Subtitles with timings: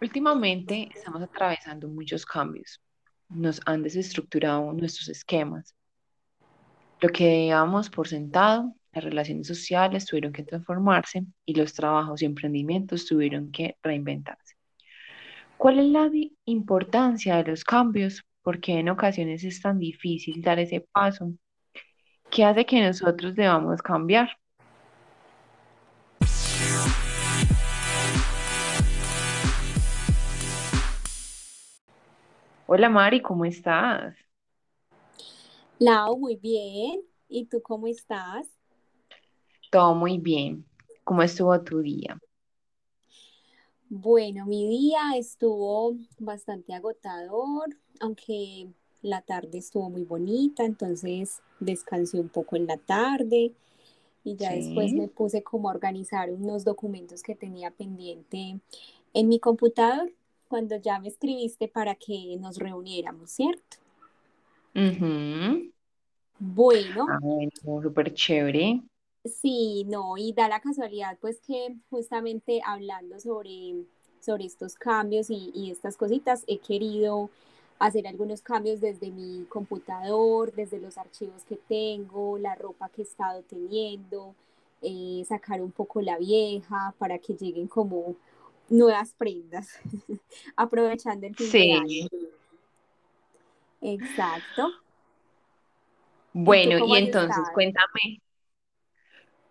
[0.00, 2.80] Últimamente estamos atravesando muchos cambios.
[3.28, 5.74] Nos han desestructurado nuestros esquemas.
[7.00, 12.26] Lo que dábamos por sentado, las relaciones sociales tuvieron que transformarse y los trabajos y
[12.26, 14.54] emprendimientos tuvieron que reinventarse.
[15.56, 16.08] ¿Cuál es la
[16.44, 18.22] importancia de los cambios?
[18.42, 21.32] Porque en ocasiones es tan difícil dar ese paso?
[22.30, 24.30] ¿Qué hace que nosotros debamos cambiar?
[32.68, 34.16] Hola Mari, ¿cómo estás?
[35.80, 37.02] Lau, muy bien.
[37.28, 38.48] ¿Y tú cómo estás?
[39.70, 40.66] Todo muy bien.
[41.04, 42.18] ¿Cómo estuvo tu día?
[43.90, 48.68] Bueno, mi día estuvo bastante agotador, aunque
[49.02, 53.52] la tarde estuvo muy bonita, entonces descansé un poco en la tarde
[54.24, 58.60] y ya después me puse como a organizar unos documentos que tenía pendiente
[59.14, 60.12] en mi computador
[60.48, 63.76] cuando ya me escribiste para que nos reuniéramos, ¿cierto?
[66.38, 67.06] Bueno.
[67.08, 67.50] Ah, bueno,
[67.82, 68.82] súper chévere.
[69.24, 73.84] Sí, no, y da la casualidad pues que justamente hablando sobre,
[74.20, 77.28] sobre estos cambios y, y estas cositas, he querido
[77.78, 83.04] hacer algunos cambios desde mi computador, desde los archivos que tengo, la ropa que he
[83.04, 84.34] estado teniendo,
[84.82, 88.14] eh, sacar un poco la vieja para que lleguen como
[88.68, 89.80] nuevas prendas,
[90.56, 92.08] aprovechando el fin de año.
[93.80, 94.70] Exacto.
[96.32, 98.20] Bueno, y, entonces cuéntame.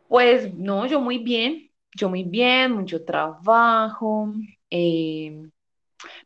[0.07, 4.31] Pues no, yo muy bien, yo muy bien, mucho trabajo,
[4.69, 5.49] eh,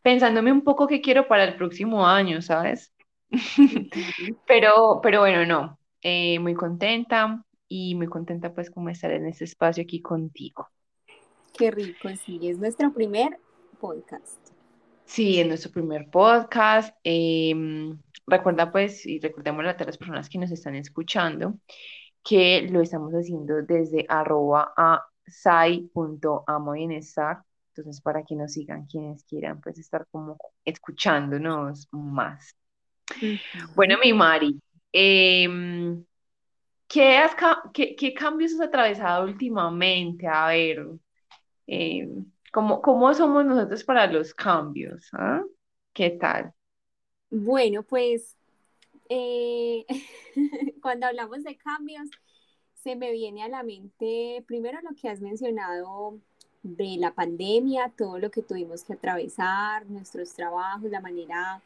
[0.02, 2.94] pensándome un poco qué quiero para el próximo año, ¿sabes?
[4.46, 9.46] pero, pero bueno, no, eh, muy contenta y muy contenta pues como estar en este
[9.46, 10.68] espacio aquí contigo.
[11.54, 13.38] Qué rico, sí, es nuestro primer
[13.80, 14.40] podcast.
[15.06, 16.94] Sí, es nuestro primer podcast.
[17.04, 21.56] Em, recuerda pues, y recordemos a todas las personas que nos están escuchando,
[22.24, 27.44] que lo estamos haciendo desde arroba a sai.amobienestar.
[27.76, 32.56] Entonces, para que nos sigan quienes quieran, pues estar como escuchándonos más.
[33.76, 34.60] Bueno, mi Mari,
[34.92, 36.04] em,
[36.88, 37.26] ¿qué,
[37.74, 40.28] qué, ¿qué cambios has atravesado últimamente?
[40.28, 40.88] A ver,
[41.68, 42.10] eh,
[42.52, 45.10] ¿cómo, somos nosotros para los cambios?
[45.14, 45.44] ¿ah?
[45.94, 46.54] ¿Qué tal?
[47.30, 48.36] Bueno, pues
[49.10, 49.86] eh,
[50.82, 52.10] cuando hablamos de cambios,
[52.84, 56.18] se me viene a la mente primero lo que has mencionado
[56.64, 61.62] de la pandemia, todo lo que tuvimos que atravesar, nuestros trabajos, la manera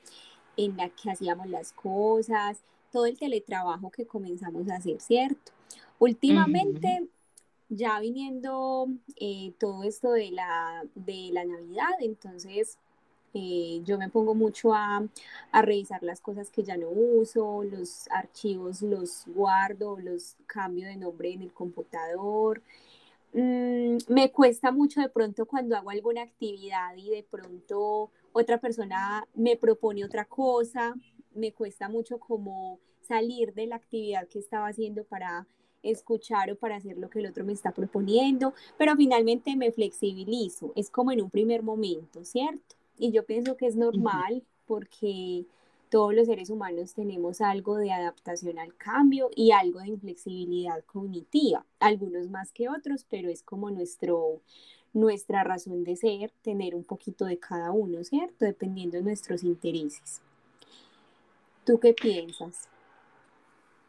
[0.58, 5.52] en la que hacíamos las cosas, todo el teletrabajo que comenzamos a hacer, ¿cierto?
[6.00, 7.08] Últimamente
[7.70, 8.88] ya viniendo
[9.18, 12.78] eh, todo esto de la, de la Navidad, entonces
[13.38, 15.06] eh, yo me pongo mucho a,
[15.52, 21.34] revisar las cosas que ya no uso, los archivos los guardo, los cambio de nombre
[21.34, 22.62] en el computador.
[23.34, 29.28] Mm, me cuesta mucho de pronto cuando hago alguna actividad y de pronto otra persona
[29.34, 30.96] me propone otra cosa,
[31.34, 35.46] me cuesta mucho como salir de la actividad que estaba haciendo para
[35.86, 40.74] escuchar o para hacer lo que el otro me está proponiendo, pero finalmente me flexibilizo,
[40.76, 42.76] es como en un primer momento, ¿cierto?
[42.98, 45.46] Y yo pienso que es normal porque
[45.90, 51.66] todos los seres humanos tenemos algo de adaptación al cambio y algo de inflexibilidad cognitiva,
[51.80, 54.42] algunos más que otros, pero es como nuestro,
[54.94, 58.46] nuestra razón de ser, tener un poquito de cada uno, ¿cierto?
[58.46, 60.22] Dependiendo de nuestros intereses.
[61.66, 62.68] ¿Tú qué piensas?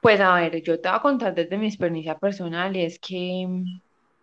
[0.00, 3.46] Pues a ver, yo te voy a contar desde mi experiencia personal y es que,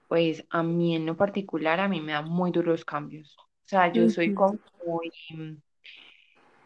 [0.08, 3.36] pues a mí en lo particular, a mí me dan muy duros cambios.
[3.40, 5.12] O sea, yo soy como muy,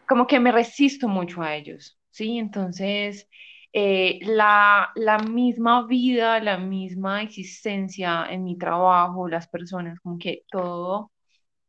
[0.06, 2.38] como que me resisto mucho a ellos, ¿sí?
[2.38, 3.28] Entonces,
[3.72, 10.44] eh, la, la misma vida, la misma existencia en mi trabajo, las personas, como que
[10.50, 11.12] todo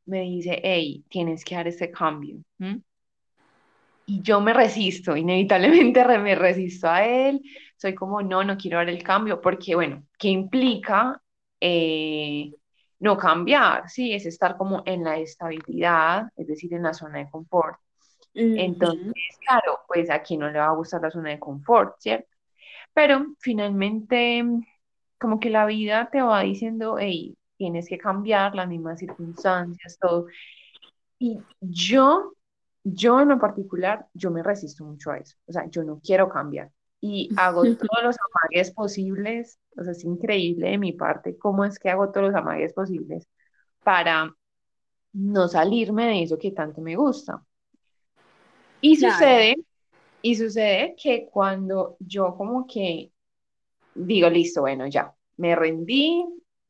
[0.06, 2.38] me dice, hey, tienes que dar ese cambio
[4.10, 7.42] y yo me resisto, inevitablemente me resisto a él,
[7.78, 11.22] soy como, no, no quiero dar el cambio, porque bueno, ¿qué implica
[11.62, 12.52] eh,
[13.00, 13.88] no cambiar?
[13.88, 17.80] Sí, es estar como en la estabilidad, es decir, en la zona de confort.
[18.34, 19.14] Entonces,
[19.46, 22.30] claro, pues aquí no le va a gustar la zona de confort, ¿cierto?
[22.94, 24.44] Pero finalmente,
[25.20, 30.28] como que la vida te va diciendo, hey, tienes que cambiar las mismas circunstancias, todo.
[31.20, 32.34] Y yo
[32.84, 35.38] yo en lo particular, yo me resisto mucho a eso.
[35.48, 36.72] O sea, yo no quiero cambiar.
[37.02, 39.60] Y hago todos los amagues posibles.
[39.78, 43.28] O sea, es increíble de mi parte cómo es que hago todos los amagues posibles
[43.84, 44.36] para
[45.14, 47.44] no salirme de eso que tanto me gusta.
[48.82, 49.36] Y Claro.
[49.36, 49.56] sucede,
[50.22, 53.14] y sucede que cuando yo como que
[53.96, 56.26] digo, listo, bueno, ya, me rendí,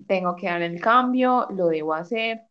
[0.08, 2.42] tengo que dar el cambio, lo debo hacer,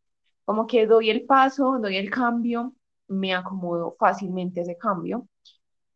[0.44, 2.74] como que doy el paso, doy el cambio,
[3.08, 5.28] me acomodo fácilmente a ese cambio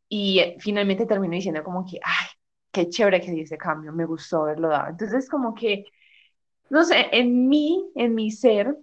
[0.09, 2.27] y eh, finalmente termino diciendo como que, ay,
[2.73, 4.91] qué chévere que di ese cambio, me gustó haberlo dado.
[4.91, 5.85] Entonces como que,
[6.71, 8.77] no sé, en mí, en mi ser,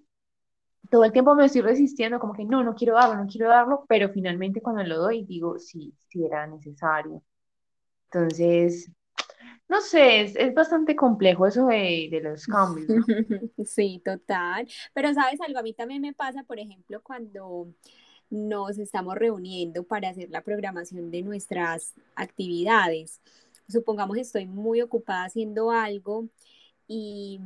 [0.89, 3.85] todo el tiempo me estoy resistiendo, como que no, no quiero darlo, no quiero darlo,
[3.87, 7.21] pero finalmente cuando lo doy digo, sí, sí era necesario.
[8.11, 8.91] Entonces,
[9.69, 13.05] no sé, es, es bastante complejo eso de, de los cambios, ¿no?
[13.65, 14.67] Sí, total.
[14.93, 17.73] Pero sabes algo, a mí también me pasa, por ejemplo, cuando
[18.29, 23.21] nos estamos reuniendo para hacer la programación de nuestras actividades.
[23.67, 26.27] Supongamos que estoy muy ocupada haciendo algo
[26.87, 27.39] y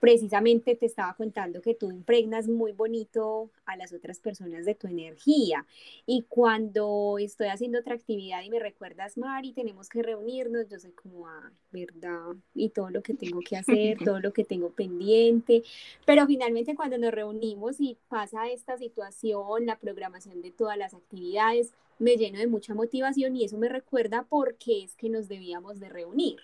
[0.00, 4.88] precisamente te estaba contando que tú impregnas muy bonito a las otras personas de tu
[4.88, 5.64] energía.
[6.06, 10.92] Y cuando estoy haciendo otra actividad y me recuerdas, Mari, tenemos que reunirnos, yo soy
[10.92, 15.62] como, ah, verdad, y todo lo que tengo que hacer, todo lo que tengo pendiente.
[16.04, 21.72] Pero finalmente cuando nos reunimos y pasa esta situación, la programación de todas las actividades,
[21.98, 25.80] me lleno de mucha motivación y eso me recuerda por qué es que nos debíamos
[25.80, 26.38] de reunir.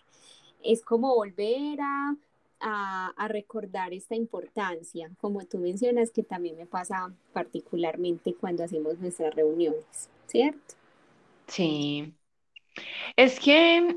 [0.62, 2.16] Es como volver a
[2.62, 8.98] a, a, recordar esta importancia, como tú mencionas, que también me pasa particularmente cuando hacemos
[9.00, 10.74] nuestras reuniones, ¿cierto?
[11.46, 12.16] Sí,
[13.16, 13.96] es que,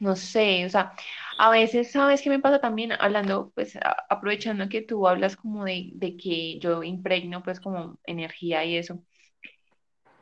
[0.00, 0.92] no sé, o sea,
[1.38, 2.92] a veces, ¿sabes qué me pasa también?
[2.92, 7.98] Hablando, pues, a- aprovechando que tú hablas como de, de que yo impregno, pues, como
[8.06, 9.02] energía y eso,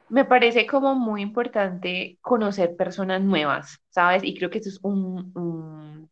[0.09, 4.23] me parece como muy importante conocer personas nuevas, ¿sabes?
[4.25, 6.11] Y creo que eso es un, un-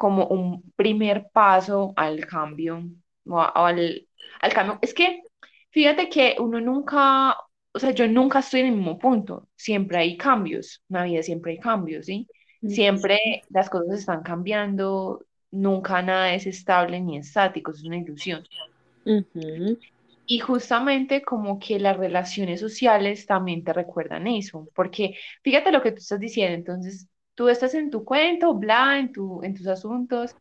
[0.00, 2.82] como un primer paso al cambio,
[3.26, 4.08] o al,
[4.40, 4.78] al cambio.
[4.82, 5.22] Es que,
[5.70, 7.36] fíjate que uno nunca,
[7.72, 11.22] o sea, yo nunca estoy en el mismo punto, siempre hay cambios, en la vida
[11.22, 12.26] siempre hay cambios, ¿sí?
[12.62, 13.18] Uh Siempre
[13.50, 18.44] las cosas están cambiando, nunca nada es estable ni estático, es una ilusión.
[19.04, 19.78] -huh.
[20.26, 25.92] Y justamente como que las relaciones sociales también te recuerdan eso, porque fíjate lo que
[25.92, 27.08] tú estás diciendo, entonces
[27.40, 30.36] tú estás en tu cuento, bla, en tu, en tus asuntos,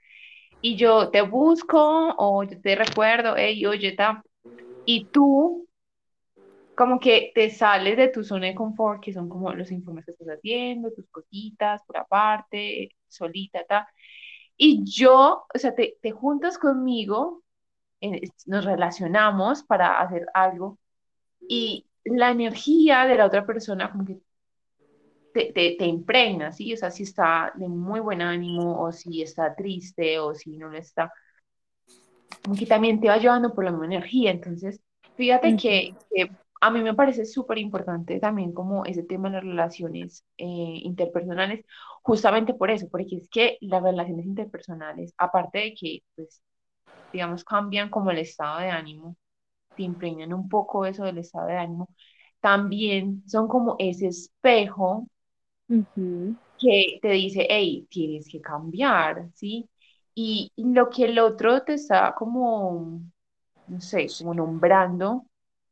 [0.60, 1.80] y yo te busco
[2.18, 4.22] o yo te recuerdo, hey, oye, ta,
[4.84, 5.66] y tú
[6.76, 10.12] como que te sales de tu zona de confort, que son como los informes que
[10.12, 13.88] estás haciendo, tus cositas por aparte, solita, ta,
[14.58, 17.44] y yo, o sea, te, te juntas conmigo,
[18.02, 20.80] eh, nos relacionamos para hacer algo
[21.40, 24.20] y la energía de la otra persona como que
[25.40, 26.74] te, te, te impregna, ¿sí?
[26.74, 30.70] O sea, si está de muy buen ánimo o si está triste o si no
[30.70, 31.12] lo está,
[32.58, 34.32] que también te va llevando por la misma energía.
[34.32, 34.82] Entonces,
[35.16, 35.62] fíjate Uh -huh.
[35.62, 36.32] que, que
[36.62, 40.46] a mí me parece súper importante también como ese tema de las relaciones eh,
[40.84, 41.66] interpersonales,
[42.04, 46.42] justamente por eso, porque es que las relaciones interpersonales, aparte de que, pues,
[47.12, 49.18] digamos, cambian como el estado de ánimo,
[49.76, 51.90] te impregnan un poco eso del estado de ánimo,
[52.42, 55.08] también son como ese espejo
[55.70, 56.36] Uh -huh.
[56.60, 59.70] que te dice, hey, tienes que cambiar, ¿sí?
[60.16, 63.02] Y lo que el otro te está como,
[63.68, 65.26] no sé, como nombrando,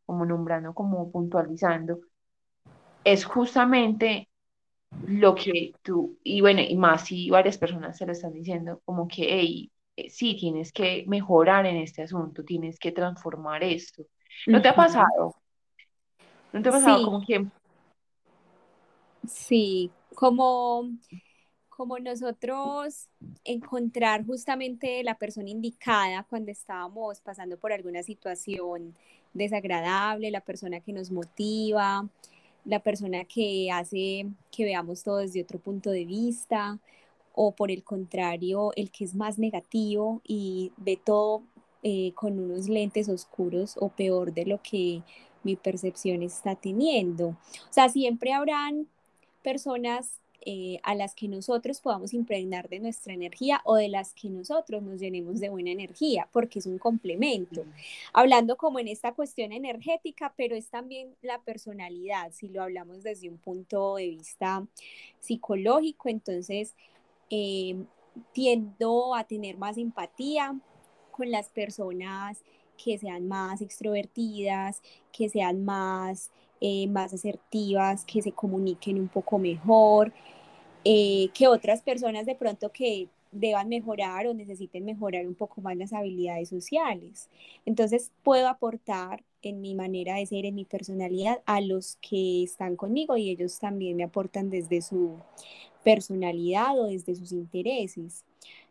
[0.05, 1.99] como nombrando, como puntualizando,
[3.03, 4.29] es justamente
[5.01, 9.07] lo que tú, y bueno, y más si varias personas se lo están diciendo, como
[9.07, 14.03] que, hey, eh, sí, tienes que mejorar en este asunto, tienes que transformar esto.
[14.45, 15.35] ¿No te ha pasado?
[16.53, 17.45] ¿No te ha pasado Sí, como que
[19.27, 20.89] sí, como,
[21.69, 23.07] como nosotros
[23.43, 28.95] encontrar justamente la persona indicada cuando estábamos pasando por alguna situación
[29.33, 32.07] desagradable, la persona que nos motiva,
[32.65, 36.79] la persona que hace que veamos todo desde otro punto de vista,
[37.33, 41.43] o por el contrario, el que es más negativo y ve todo
[41.83, 45.03] eh, con unos lentes oscuros o peor de lo que
[45.43, 47.29] mi percepción está teniendo.
[47.29, 47.37] O
[47.69, 48.87] sea, siempre habrán
[49.43, 54.29] personas eh, a las que nosotros podamos impregnar de nuestra energía o de las que
[54.29, 57.65] nosotros nos llenemos de buena energía, porque es un complemento.
[58.13, 63.29] Hablando como en esta cuestión energética, pero es también la personalidad, si lo hablamos desde
[63.29, 64.65] un punto de vista
[65.19, 66.75] psicológico, entonces
[67.29, 67.75] eh,
[68.31, 70.57] tiendo a tener más empatía
[71.11, 72.43] con las personas
[72.81, 79.37] que sean más extrovertidas, que sean más, eh, más asertivas, que se comuniquen un poco
[79.39, 80.11] mejor,
[80.83, 85.77] eh, que otras personas de pronto que deban mejorar o necesiten mejorar un poco más
[85.77, 87.29] las habilidades sociales.
[87.65, 92.75] Entonces puedo aportar en mi manera de ser, en mi personalidad, a los que están
[92.75, 95.17] conmigo y ellos también me aportan desde su
[95.83, 98.23] personalidad o desde sus intereses.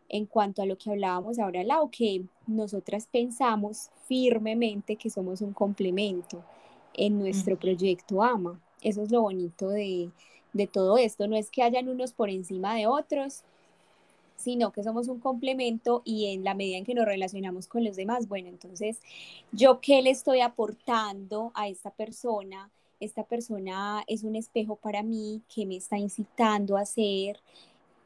[0.09, 5.53] En cuanto a lo que hablábamos ahora, Lau, que nosotras pensamos firmemente que somos un
[5.53, 6.43] complemento
[6.97, 8.59] en nuestro proyecto AMA.
[8.81, 10.09] Eso es lo bonito de,
[10.53, 11.27] de todo esto.
[11.27, 13.43] No es que hayan unos por encima de otros,
[14.35, 17.95] sino que somos un complemento y en la medida en que nos relacionamos con los
[17.95, 18.99] demás, bueno, entonces,
[19.51, 22.69] ¿yo qué le estoy aportando a esta persona?
[22.99, 27.39] Esta persona es un espejo para mí que me está incitando a hacer,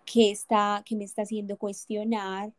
[0.05, 2.51] que, está, que me está haciendo cuestionar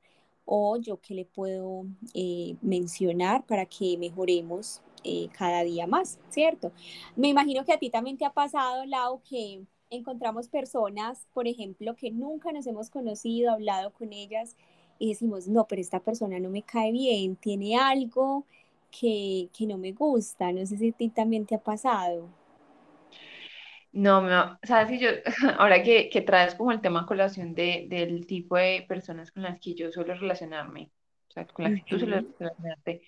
[0.44, 1.84] o yo qué le puedo
[2.14, 6.72] eh, mencionar para que mejoremos eh, cada día más, ¿cierto?
[7.16, 11.94] Me imagino que a ti también te ha pasado, Lau, que encontramos personas, por ejemplo,
[11.96, 14.56] que nunca nos hemos conocido, hablado con ellas
[14.98, 18.46] y decimos, no, pero esta persona no me cae bien, tiene algo
[18.90, 20.52] que, que no me gusta.
[20.52, 22.28] No sé si a ti también te ha pasado.
[23.92, 24.30] No, me,
[24.62, 25.08] sabes que yo,
[25.58, 29.60] ahora que, que traes como el tema colación de, del tipo de personas con las
[29.60, 30.90] que yo suelo relacionarme,
[31.28, 33.02] o sea, con las que tú sueles relacionarte,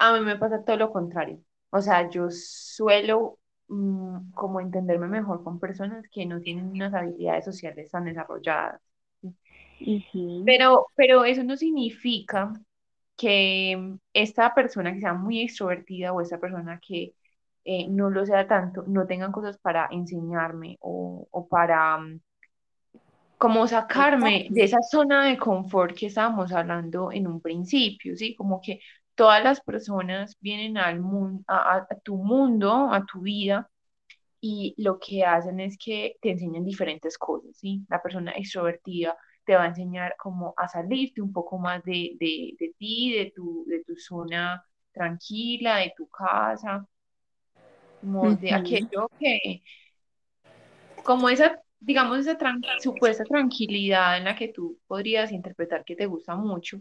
[0.00, 1.40] a mí me pasa todo lo contrario.
[1.70, 3.38] O sea, yo suelo
[3.68, 8.80] mm, como entenderme mejor con personas que no tienen unas habilidades sociales tan desarrolladas.
[10.44, 12.52] Pero, pero eso no significa
[13.16, 17.14] que esta persona que sea muy extrovertida o esta persona que
[17.64, 22.20] eh, no lo sea tanto, no tengan cosas para enseñarme o, o para mm,
[23.38, 28.34] como sacarme de esa zona de confort que estábamos hablando en un principio, ¿sí?
[28.36, 28.80] Como que
[29.20, 33.70] todas las personas vienen al mundo, a, a tu mundo, a tu vida,
[34.40, 37.84] y lo que hacen es que te enseñan diferentes cosas, ¿sí?
[37.90, 42.56] La persona extrovertida te va a enseñar como a salirte un poco más de, de,
[42.58, 46.86] de ti, de tu, de tu zona tranquila, de tu casa,
[48.00, 49.62] como de aquello que,
[51.04, 52.38] como esa, digamos, esa
[52.80, 56.80] supuesta tranquilidad en la que tú podrías interpretar que te gusta mucho,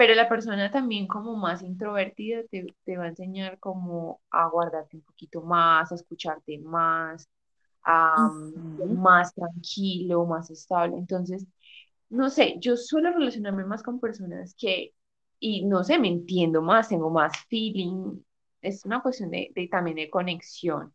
[0.00, 4.96] pero la persona también como más introvertida te, te va a enseñar como a guardarte
[4.96, 7.28] un poquito más, a escucharte más,
[7.84, 8.30] a
[8.96, 10.96] más tranquilo, más estable.
[10.96, 11.46] Entonces,
[12.08, 14.94] no sé, yo suelo relacionarme más con personas que,
[15.38, 18.22] y no sé, me entiendo más, tengo más feeling,
[18.62, 20.94] es una cuestión de, de también de conexión.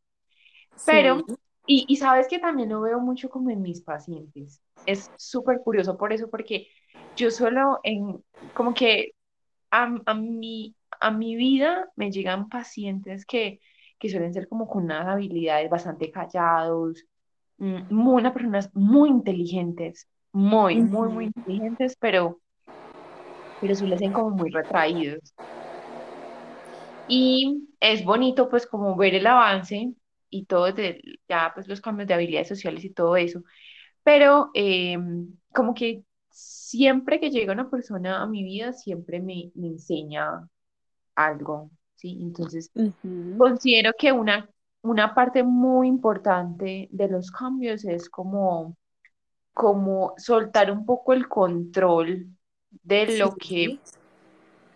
[0.83, 1.23] Pero,
[1.67, 4.63] y, y sabes que también lo veo mucho como en mis pacientes.
[4.87, 6.69] Es súper curioso por eso, porque
[7.15, 9.13] yo suelo en, como que
[9.71, 13.59] a, a, mi, a mi vida me llegan pacientes que,
[13.99, 17.05] que suelen ser como con unas habilidades bastante callados,
[17.57, 22.39] mm, muy, unas personas muy inteligentes, muy, muy, muy inteligentes, pero,
[23.61, 25.33] pero suelen ser como muy retraídos.
[27.07, 29.93] Y es bonito pues como ver el avance
[30.29, 33.43] y todo, de, ya pues los cambios de habilidades sociales y todo eso,
[34.03, 34.97] pero eh,
[35.53, 36.03] como que
[36.35, 40.45] siempre que llega una persona a mi vida, siempre me, me enseña
[41.15, 42.19] algo, ¿sí?
[42.21, 42.69] Entonces,
[43.37, 44.49] considero que una,
[44.81, 48.75] una parte muy importante de los cambios es como,
[49.53, 52.27] como soltar un poco el control
[52.83, 53.79] de lo que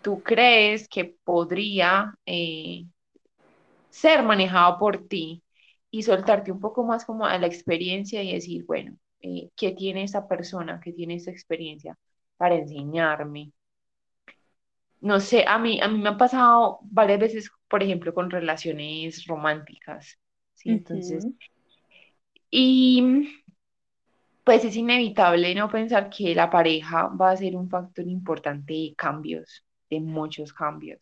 [0.00, 2.86] tú crees que podría eh,
[3.90, 5.42] ser manejado por ti
[5.90, 10.04] y soltarte un poco más como a la experiencia y decir, bueno, eh, ¿qué tiene
[10.04, 11.96] esa persona, qué tiene esa experiencia
[12.36, 13.52] para enseñarme?
[15.00, 19.26] No sé, a mí, a mí me ha pasado varias veces, por ejemplo, con relaciones
[19.26, 20.18] románticas,
[20.54, 20.72] ¿sí?
[20.72, 21.26] Entonces,
[22.50, 23.02] y
[24.44, 28.94] pues es inevitable no pensar que la pareja va a ser un factor importante de
[28.96, 31.00] cambios, de muchos cambios.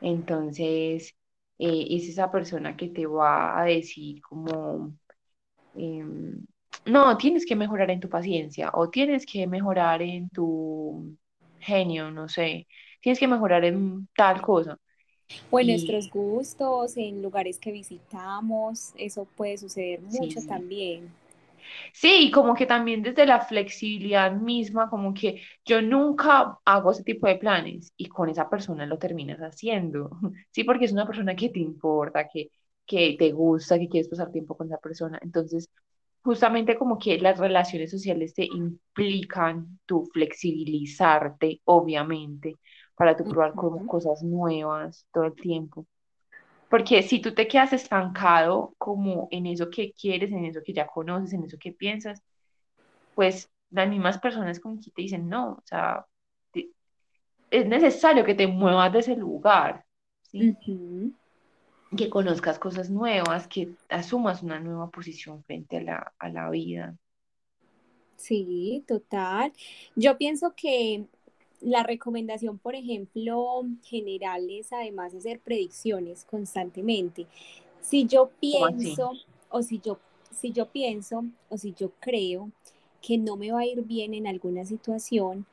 [0.00, 1.14] Entonces,
[1.58, 4.94] eh, es esa persona que te va a decir como,
[5.74, 6.46] em,
[6.84, 11.16] no, tienes que mejorar en tu paciencia o tienes que mejorar en tu
[11.58, 12.66] genio, no sé,
[13.00, 14.78] tienes que mejorar en tal cosa.
[15.50, 21.10] O en nuestros gustos, en lugares que visitamos, eso puede suceder mucho también.
[21.92, 27.26] Sí, como que también desde la flexibilidad misma, como que yo nunca hago ese tipo
[27.26, 30.10] de planes y con esa persona lo terminas haciendo.
[30.52, 32.50] Sí, porque es una persona que te importa, que,
[32.86, 35.18] que te gusta, que quieres pasar tiempo con esa persona.
[35.22, 35.68] Entonces,
[36.26, 42.56] justamente como que las relaciones sociales te implican tu flexibilizarte, obviamente,
[42.96, 45.86] para tu probar como cosas nuevas todo el tiempo.
[46.68, 50.88] Porque si tú te quedas estancado como en eso que quieres, en eso que ya
[50.88, 52.20] conoces, en eso que piensas,
[53.14, 56.06] pues las mismas personas como que te dicen, no, o sea,
[57.50, 59.84] es necesario que te muevas de ese lugar,
[60.22, 60.56] ¿sí?
[61.94, 66.96] Que conozcas cosas nuevas, que asumas una nueva posición frente a la, a la vida.
[68.16, 69.52] Sí, total.
[69.94, 71.04] Yo pienso que
[71.60, 77.26] la recomendación, por ejemplo, general es además hacer predicciones constantemente.
[77.80, 79.12] Si yo pienso
[79.50, 79.98] o si yo,
[80.30, 82.50] si yo pienso o si yo creo
[83.00, 85.46] que no me va a ir bien en alguna situación,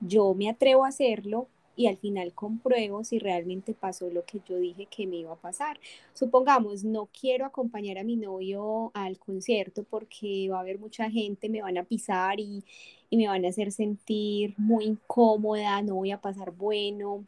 [0.00, 4.58] yo me atrevo a hacerlo y al final compruebo si realmente pasó lo que yo
[4.58, 5.78] dije que me iba a pasar.
[6.12, 11.48] Supongamos, no quiero acompañar a mi novio al concierto porque va a haber mucha gente,
[11.48, 12.64] me van a pisar y,
[13.10, 17.24] y me van a hacer sentir muy incómoda, no voy a pasar bueno.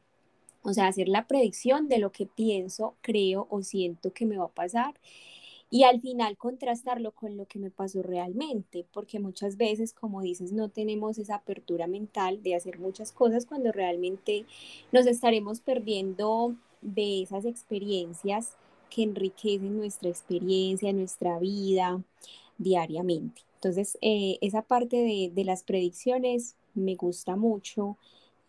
[0.63, 4.47] O sea, hacer la predicción de lo que pienso, creo o siento que me va
[4.47, 4.95] a pasar
[5.71, 10.53] y al final contrastarlo con lo que me pasó realmente, porque muchas veces, como dices,
[10.53, 14.47] no tenemos esa apertura mental de hacer muchas cosas cuando realmente
[14.91, 18.57] nos estaremos perdiendo de esas experiencias
[18.91, 22.03] que enriquecen nuestra experiencia, nuestra vida
[22.59, 23.43] diariamente.
[23.55, 27.97] Entonces, eh, esa parte de, las predicciones me gusta mucho.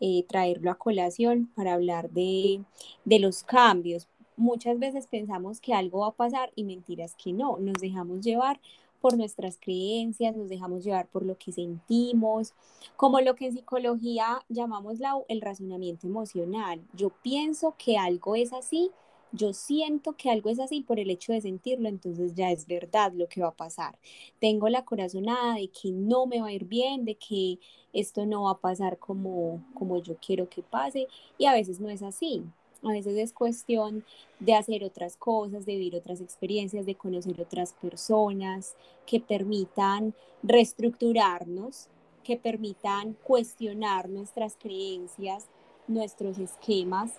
[0.04, 2.63] Eh, traerlo a colación para hablar de,
[3.06, 4.08] de los cambios,
[4.41, 8.60] muchas veces pensamos que algo va a pasar y mentiras que no, nos dejamos llevar
[9.00, 12.53] por nuestras creencias, nos dejamos llevar por lo que sentimos,
[12.95, 16.81] como lo que en psicología llamamos la, el razonamiento emocional.
[16.93, 18.91] Yo pienso que algo es así,
[19.31, 23.13] yo siento que algo es así por el hecho de sentirlo, entonces ya es verdad
[23.13, 23.98] lo que va a pasar.
[24.39, 27.60] Tengo la corazonada de que no me va a ir bien, de que
[27.93, 31.07] esto no va a pasar como, como yo quiero que pase
[31.38, 32.43] y a veces no es así.
[32.83, 34.03] A veces es cuestión
[34.39, 41.88] de hacer otras cosas, de vivir otras experiencias, de conocer otras personas que permitan reestructurarnos,
[42.23, 45.45] que permitan cuestionar nuestras creencias,
[45.88, 47.13] nuestros esquemas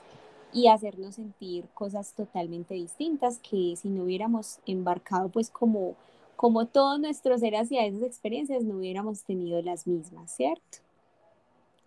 [0.52, 5.96] y hacernos sentir cosas totalmente distintas que si no hubiéramos embarcado pues como,
[6.37, 10.79] como todo nuestro ser hacia esas experiencias no hubiéramos tenido las mismas, ¿cierto?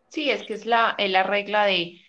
[0.10, 2.00] Sí, es que es la, es la regla de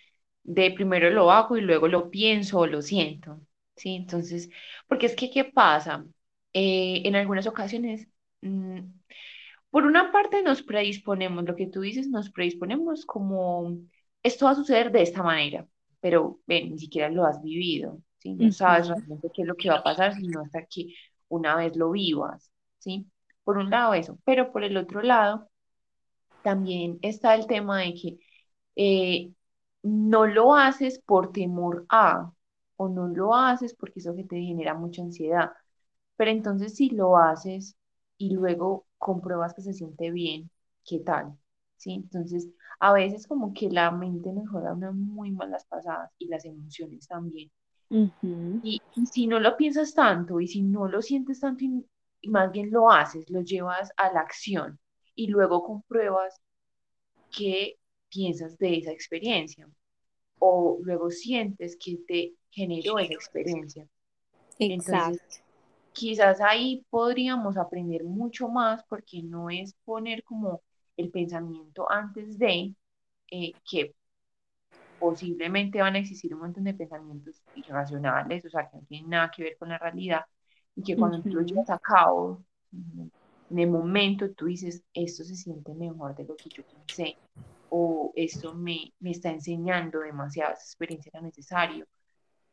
[0.47, 3.41] de primero lo hago y luego lo pienso o lo siento,
[3.75, 3.95] ¿sí?
[3.95, 4.49] Entonces,
[4.87, 6.05] porque es que, ¿qué pasa?
[6.53, 8.07] Eh, en algunas ocasiones,
[8.41, 8.79] mm,
[9.69, 13.77] por una parte nos predisponemos, lo que tú dices, nos predisponemos como,
[14.23, 15.67] esto va a suceder de esta manera,
[15.99, 18.33] pero ven, ni siquiera lo has vivido, ¿sí?
[18.33, 20.93] No sabes realmente qué es lo que va a pasar, sino hasta que
[21.27, 23.05] una vez lo vivas, ¿sí?
[23.43, 25.49] Por un lado eso, pero por el otro lado,
[26.41, 28.17] también está el tema de que
[28.75, 29.31] eh,
[29.83, 32.31] no lo haces por temor a,
[32.77, 35.51] o no lo haces porque eso que te genera mucha ansiedad.
[36.15, 37.77] Pero entonces si lo haces
[38.17, 40.49] y luego compruebas que se siente bien,
[40.85, 41.37] ¿qué tal?
[41.77, 41.93] ¿Sí?
[41.93, 47.07] Entonces, a veces como que la mente mejora unas muy malas pasadas y las emociones
[47.07, 47.51] también.
[48.61, 51.85] y, si no lo piensas tanto y si no lo sientes tanto y,
[52.21, 54.79] y más bien lo haces, lo llevas a la acción
[55.15, 56.41] y luego compruebas
[57.31, 59.67] que piensas de esa experiencia
[60.39, 63.87] o luego sientes que te generó esa experiencia.
[64.59, 65.13] Exacto.
[65.13, 65.43] Entonces,
[65.93, 70.61] quizás ahí podríamos aprender mucho más porque no es poner como
[70.95, 72.73] el pensamiento antes de
[73.31, 73.93] eh, que
[74.99, 79.31] posiblemente van a existir un montón de pensamientos irracionales, o sea, que no tienen nada
[79.35, 80.21] que ver con la realidad,
[80.75, 85.35] y que cuando tú lo llevas a cabo, en el momento tú dices, esto se
[85.35, 87.17] siente mejor de lo que yo pensé,
[87.69, 91.85] o esto me, me está enseñando demasiadas experiencias era necesario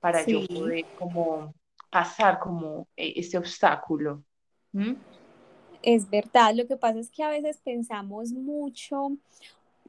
[0.01, 1.55] para yo poder como
[1.91, 4.23] pasar como eh, este obstáculo.
[5.83, 9.13] Es verdad, lo que pasa es que a veces pensamos mucho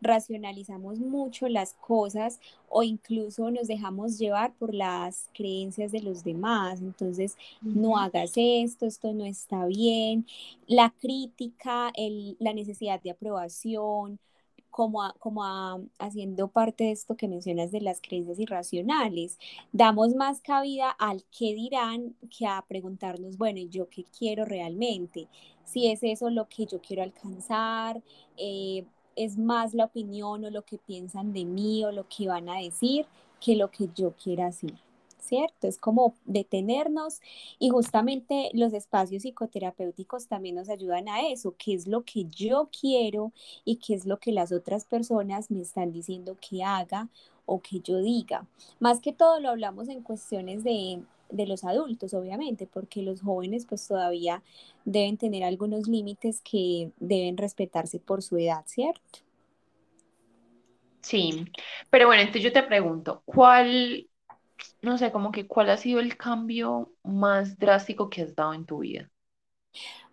[0.02, 6.82] racionalizamos mucho las cosas o incluso nos dejamos llevar por las creencias de los demás.
[6.82, 10.26] Entonces, no hagas esto, esto no está bien.
[10.68, 14.20] La crítica, el, la necesidad de aprobación,
[14.76, 15.42] como, como
[16.00, 19.40] haciendo parte de esto que mencionas de las creencias irracionales.
[19.72, 25.30] Damos más cabida al qué dirán que a preguntarnos, bueno, ¿yo qué quiero realmente?
[25.64, 28.04] Si es eso lo que yo quiero alcanzar,
[28.36, 28.86] eh,
[29.16, 32.60] es más la opinión o lo que piensan de mí o lo que van a
[32.60, 33.06] decir
[33.40, 34.74] que lo que yo quiera hacer.
[35.20, 35.68] ¿Cierto?
[35.68, 37.20] Es como detenernos
[37.58, 42.70] y justamente los espacios psicoterapéuticos también nos ayudan a eso, qué es lo que yo
[42.80, 43.32] quiero
[43.64, 47.10] y qué es lo que las otras personas me están diciendo que haga
[47.46, 48.46] o que yo diga.
[48.80, 53.66] Más que todo lo hablamos en cuestiones de, de los adultos, obviamente, porque los jóvenes
[53.66, 54.44] pues todavía
[54.86, 59.20] deben tener algunos límites que deben respetarse por su edad, ¿cierto?
[61.02, 61.46] Sí,
[61.92, 64.08] pero bueno, entonces yo te pregunto, ¿cuál,
[64.82, 68.66] no sé, como que cuál ha sido el cambio más drástico que has dado en
[68.66, 69.12] tu vida?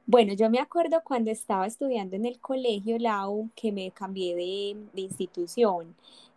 [0.07, 4.77] Bueno, yo me acuerdo cuando estaba estudiando en el colegio Lau que me cambié de,
[4.93, 5.95] de institución,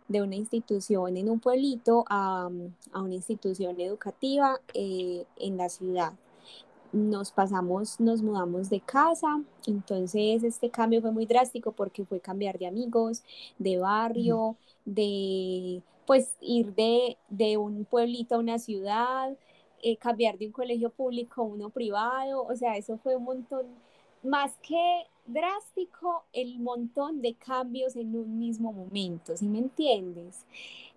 [0.08, 2.48] de una institución en un pueblito a,
[2.92, 6.12] a una institución educativa eh, en la ciudad.
[6.92, 12.58] Nos pasamos, nos mudamos de casa, entonces este cambio fue muy drástico porque fue cambiar
[12.58, 13.24] de amigos,
[13.58, 19.36] de barrio, de pues ir de, de un pueblito a una ciudad,
[19.82, 23.66] eh, cambiar de un colegio público a uno privado, o sea, eso fue un montón,
[24.22, 30.44] más que drástico, el montón de cambios en un mismo momento, ¿sí me entiendes?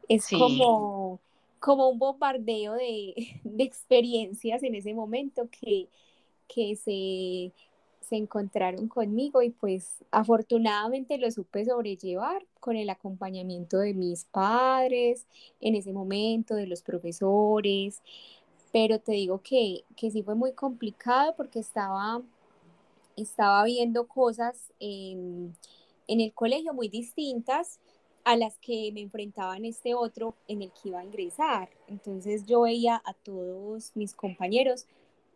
[0.07, 1.19] Es Sí, como,
[1.59, 5.89] como un bombardeo de, de experiencias en ese momento que,
[6.47, 7.53] que se,
[8.09, 15.27] se encontraron conmigo y pues afortunadamente lo supe sobrellevar con el acompañamiento de mis padres
[15.61, 18.01] en ese momento, de los profesores,
[18.71, 22.21] pero te digo que, que sí fue muy complicado porque estaba,
[23.15, 25.55] estaba viendo cosas en,
[26.07, 27.79] en el colegio muy distintas
[28.23, 31.69] a las que me enfrentaba en este otro en el que iba a ingresar.
[31.87, 34.87] Entonces yo veía a todos mis compañeros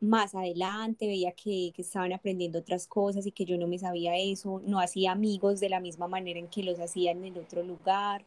[0.04, 4.18] más adelante, veía que, que, estaban aprendiendo otras cosas y que yo no me sabía
[4.18, 7.63] eso, no hacía amigos de la misma manera en que los hacía en el otro
[7.63, 8.26] lugar.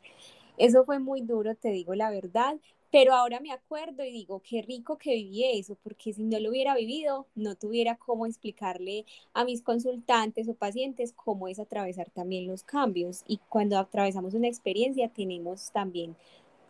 [0.58, 2.56] Eso fue muy duro, te digo la verdad,
[2.90, 6.48] pero ahora me acuerdo y digo, qué rico que viví eso, porque si no lo
[6.50, 12.46] hubiera vivido, no tuviera cómo explicarle a mis consultantes o pacientes cómo es atravesar también
[12.46, 13.22] los cambios.
[13.26, 16.16] Y cuando atravesamos una experiencia, tenemos también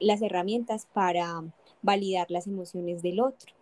[0.01, 1.45] las herramientas para
[1.83, 3.56] validar las emociones del otro.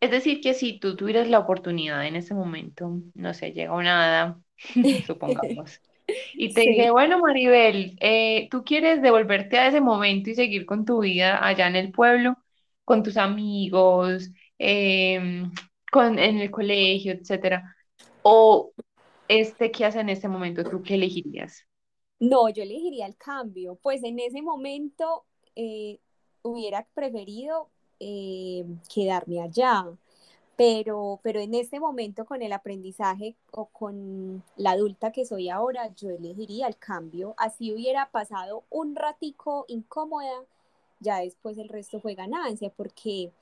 [0.00, 4.04] Es decir, que si tú tuvieras la oportunidad en ese momento, no sé, llega una
[4.04, 4.40] hada,
[5.06, 5.80] supongamos,
[6.36, 6.92] y te dice, Sí.
[6.92, 11.66] bueno, Maribel, eh, ¿tú quieres devolverte a ese momento y seguir con tu vida allá
[11.68, 12.36] en el pueblo,
[12.84, 15.52] con tus amigos, em,
[15.92, 17.76] con, en el colegio, etcétera?
[18.22, 18.72] O
[19.28, 20.66] este, ¿qué hace en este momento?
[20.68, 21.66] ¿Tú qué elegirías?
[22.18, 23.76] No, yo elegiría el cambio.
[23.76, 26.00] Pues en ese momento eh,
[26.42, 29.86] hubiera preferido eh, quedarme allá,
[30.56, 35.94] pero, pero en este momento con el aprendizaje o con la adulta que soy ahora,
[35.94, 37.34] yo elegiría el cambio.
[37.36, 40.44] Así hubiera pasado un ratico incómoda,
[41.00, 43.32] ya después el resto fue ganancia, porque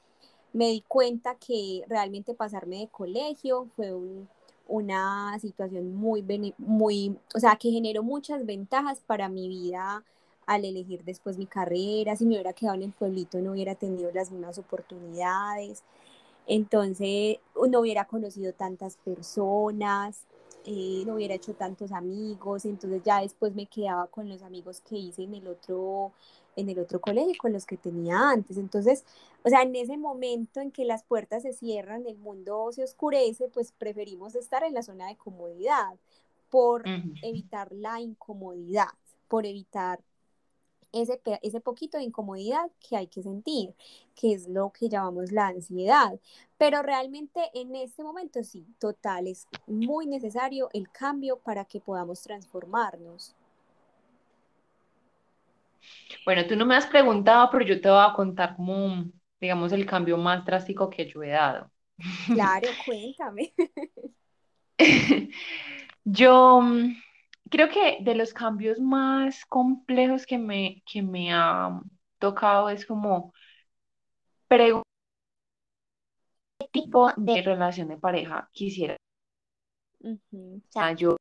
[0.53, 4.29] me di cuenta que realmente pasarme de colegio fue un,
[4.67, 6.23] una situación muy,
[6.59, 10.05] muy, o sea, que generó muchas ventajas para mi vida
[10.47, 14.11] al elegir después mi carrera, si me hubiera quedado en el pueblito no hubiera tenido
[14.13, 15.83] las mismas oportunidades,
[16.47, 20.27] entonces no hubiera conocido tantas personas,
[20.67, 24.97] eh, no hubiera hecho tantos amigos, entonces ya después me quedaba con los amigos que
[24.97, 26.13] hice en el otro,
[26.57, 28.57] en el otro colegio, con los que tenía antes.
[28.57, 29.05] Entonces,
[29.45, 33.49] o sea, en ese momento en que las puertas se cierran, el mundo se oscurece,
[33.49, 35.97] pues preferimos estar en la zona de comodidad
[36.51, 36.85] por
[37.21, 38.89] evitar la incomodidad,
[39.29, 40.01] por evitar
[40.95, 43.75] ese, ese poquito de incomodidad que hay que sentir,
[44.15, 46.19] que es lo que llamamos la ansiedad.
[46.57, 52.23] Pero realmente en este momento sí, total, es muy necesario el cambio para que podamos
[52.23, 53.35] transformarnos.
[56.25, 59.05] Bueno, tú no me has preguntado, pero yo te voy a contar como,
[59.41, 61.71] digamos, el cambio más drástico que yo he dado.
[62.33, 63.53] Claro, cuéntame.
[66.05, 66.61] Yo
[67.55, 71.81] creo que de los cambios más complejos que me, que me ha
[72.19, 73.33] tocado es como
[74.49, 74.85] preguntar
[76.59, 78.97] qué tipo de relación de pareja quisiera.
[80.05, 80.57] Uh -huh.
[80.59, 81.17] O sea, yo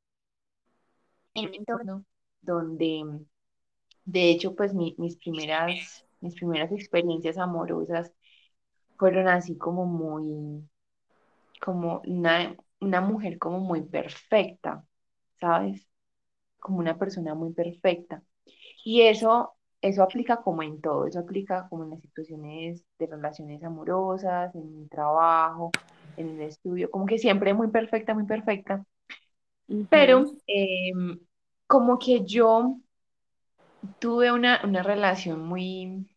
[1.35, 2.05] en un entorno
[2.41, 3.03] donde,
[4.05, 8.13] de hecho, pues mi- mis primeras, mis primeras experiencias amorosas
[8.97, 10.67] fueron así como muy,
[11.61, 14.85] como una, una mujer como muy perfecta,
[15.41, 15.87] ¿sabes?
[16.63, 18.23] Como una persona muy perfecta.
[18.85, 23.63] Y eso, eso aplica como en todo, eso aplica como en las situaciones de relaciones
[23.63, 25.71] amorosas, en el trabajo,
[26.17, 28.85] en el estudio, como que siempre muy perfecta, muy perfecta.
[29.67, 29.87] Uh -huh.
[29.89, 31.19] Pero em,
[31.67, 32.77] como que yo
[33.99, 36.07] tuve una, una relación muy,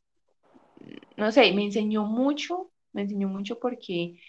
[1.17, 4.21] no sé, me enseñó mucho, me enseñó mucho porque,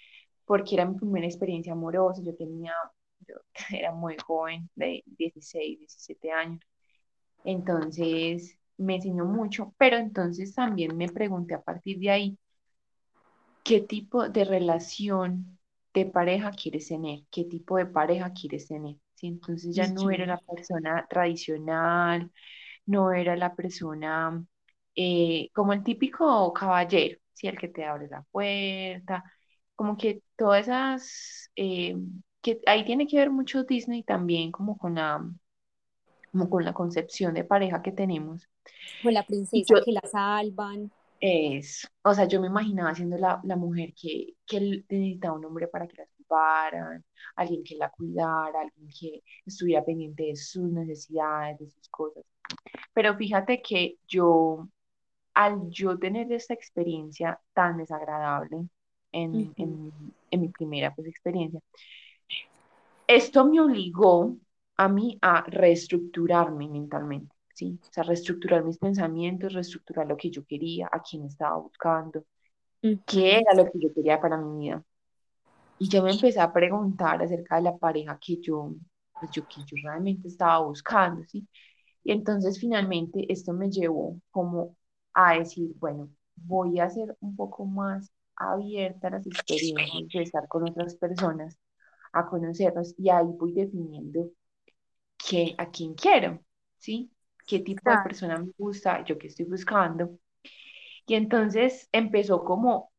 [0.46, 2.74] porque era mi primera experiencia amorosa, yo tenía,
[3.28, 3.36] yo
[3.72, 6.62] era muy joven, de 16 17 años.
[7.44, 12.40] Entonces me enseñó mucho, pero entonces también me pregunté a partir de ahí,
[13.64, 15.60] qué tipo de relación
[15.94, 18.96] de pareja quieres tener, qué tipo de pareja quieres tener.
[19.16, 19.28] ¿sí?
[19.28, 22.32] Entonces ya no era la persona tradicional,
[22.86, 24.44] no era la persona
[24.96, 27.48] eh, como el típico caballero, ¿sí?
[27.48, 29.24] el que te abre la puerta,
[29.76, 31.96] como que todas esas, eh,
[32.48, 35.22] que ahí tiene que ver mucho Disney también como con la,
[36.32, 38.48] como con la concepción de pareja que tenemos.
[39.04, 40.90] Con la princesa que la salvan.
[41.20, 45.68] Es, o sea, yo me imaginaba siendo la, la mujer que, que necesitaba un hombre
[45.68, 47.04] para que la salvaran,
[47.36, 52.24] alguien que la cuidara, alguien que estuviera pendiente de sus necesidades, de sus cosas.
[52.94, 54.70] Pero fíjate que yo,
[55.34, 58.70] al yo tener esta experiencia tan desagradable
[59.12, 59.92] en, en,
[60.30, 61.60] en mi primera pues, experiencia,
[63.08, 64.38] esto me obligó
[64.78, 67.36] a mí a reestructurarme mentalmente.
[67.58, 67.80] ¿sí?
[67.82, 72.24] O sea, reestructurar mis pensamientos, reestructurar lo que yo quería, a quién estaba buscando,
[73.06, 74.84] qué era lo que yo quería para mi vida.
[75.80, 78.74] Y yo me empecé a preguntar acerca de la pareja que yo,
[79.20, 81.48] pues yo, que yo realmente estaba buscando, ¿sí?
[82.04, 84.76] Y entonces finalmente esto me llevó como
[85.14, 90.48] a decir, bueno, voy a ser un poco más abierta a las experiencias de estar
[90.48, 91.58] con otras personas,
[92.14, 94.30] a conocerlos y ahí voy definiendo
[95.18, 96.40] que, a quién quiero,
[96.78, 97.12] ¿sí?
[97.48, 100.20] qué tipo de persona me gusta, yo qué estoy buscando.
[101.08, 102.92] Y entonces empezó como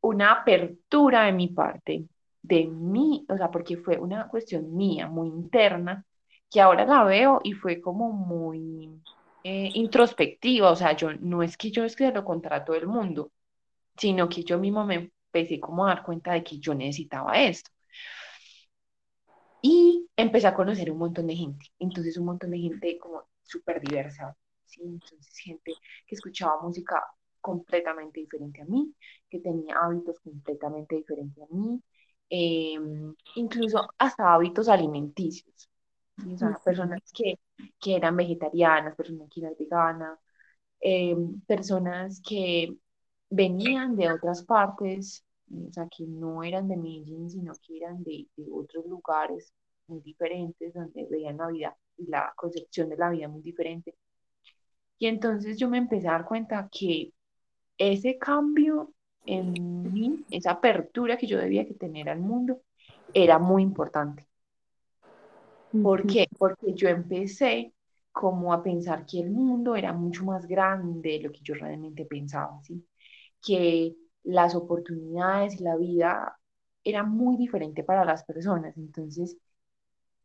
[0.00, 2.08] una apertura de mi parte,
[2.42, 6.04] de mí, o sea, porque fue una cuestión mía, muy interna,
[6.50, 9.02] que ahora la veo y fue como muy
[9.44, 12.86] eh, introspectiva, o sea, yo no es que yo es que lo contra todo el
[12.86, 13.30] mundo,
[13.96, 17.70] sino que yo mismo me empecé como a dar cuenta de que yo necesitaba esto.
[19.62, 23.80] Y empecé a conocer un montón de gente, entonces un montón de gente como súper
[23.80, 24.82] diversa, ¿sí?
[24.84, 25.72] Entonces, gente
[26.06, 27.02] que escuchaba música
[27.40, 28.94] completamente diferente a mí,
[29.30, 31.80] que tenía hábitos completamente diferentes a mí,
[32.28, 35.68] em, incluso hasta hábitos alimenticios.
[36.34, 37.38] O sea, personas que,
[37.78, 40.18] que, eran vegetarianas, personas que eran veganas,
[40.80, 42.76] em, personas que
[43.30, 48.26] venían de otras partes, o sea, que no eran de Medellín, sino que eran de,
[48.36, 49.52] de otros lugares
[49.86, 53.94] muy diferentes, donde veían la vida la concepción de la vida muy diferente.
[54.98, 57.12] Y entonces yo me empecé a dar cuenta que
[57.78, 58.92] ese cambio
[59.24, 59.52] en
[59.92, 62.62] mí, esa apertura que yo debía que tener al mundo,
[63.12, 64.26] era muy importante.
[65.82, 66.26] ¿Por qué?
[66.38, 67.74] Porque yo empecé
[68.12, 72.06] como a pensar que el mundo era mucho más grande de lo que yo realmente
[72.06, 72.82] pensaba, ¿sí?
[73.42, 73.94] Que
[74.26, 76.38] las oportunidades y la vida
[76.84, 78.76] era muy diferente para las personas.
[78.76, 79.36] Entonces,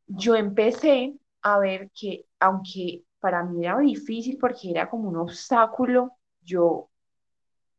[0.08, 6.14] yo empecé a ver que aunque para mí era difícil porque era como un obstáculo,
[6.42, 6.90] yo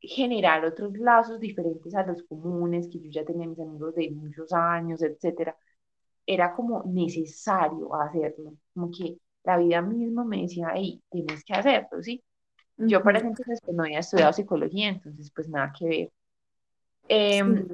[0.00, 4.52] generar otros lazos diferentes a los comunes, que yo ya tenía mis amigos de muchos
[4.52, 5.56] años, etcétera,
[6.26, 12.02] era como necesario hacerlo, como que la vida misma me decía, hey, tienes que hacerlo,
[12.02, 12.22] ¿sí?
[12.86, 16.12] Yo para ese entonces pues, no había estudiado psicología, entonces pues nada que ver.
[17.08, 17.66] Em,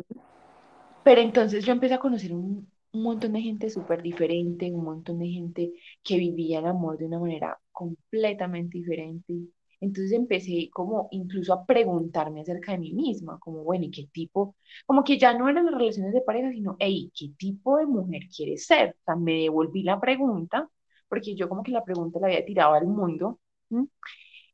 [1.04, 5.18] pero entonces yo empecé a conocer un, un montón de gente súper diferente, un montón
[5.18, 9.34] de gente que vivía el amor de una manera completamente diferente.
[9.80, 14.56] Entonces empecé como incluso a preguntarme acerca de mí misma, como, bueno, ¿y qué tipo?
[14.86, 18.22] Como que ya no eran las relaciones de pareja, sino, hey, ¿qué tipo de mujer
[18.34, 18.90] quieres ser?
[18.90, 20.68] O sea, me devolví la pregunta,
[21.08, 23.38] porque yo como que la pregunta la había tirado al mundo,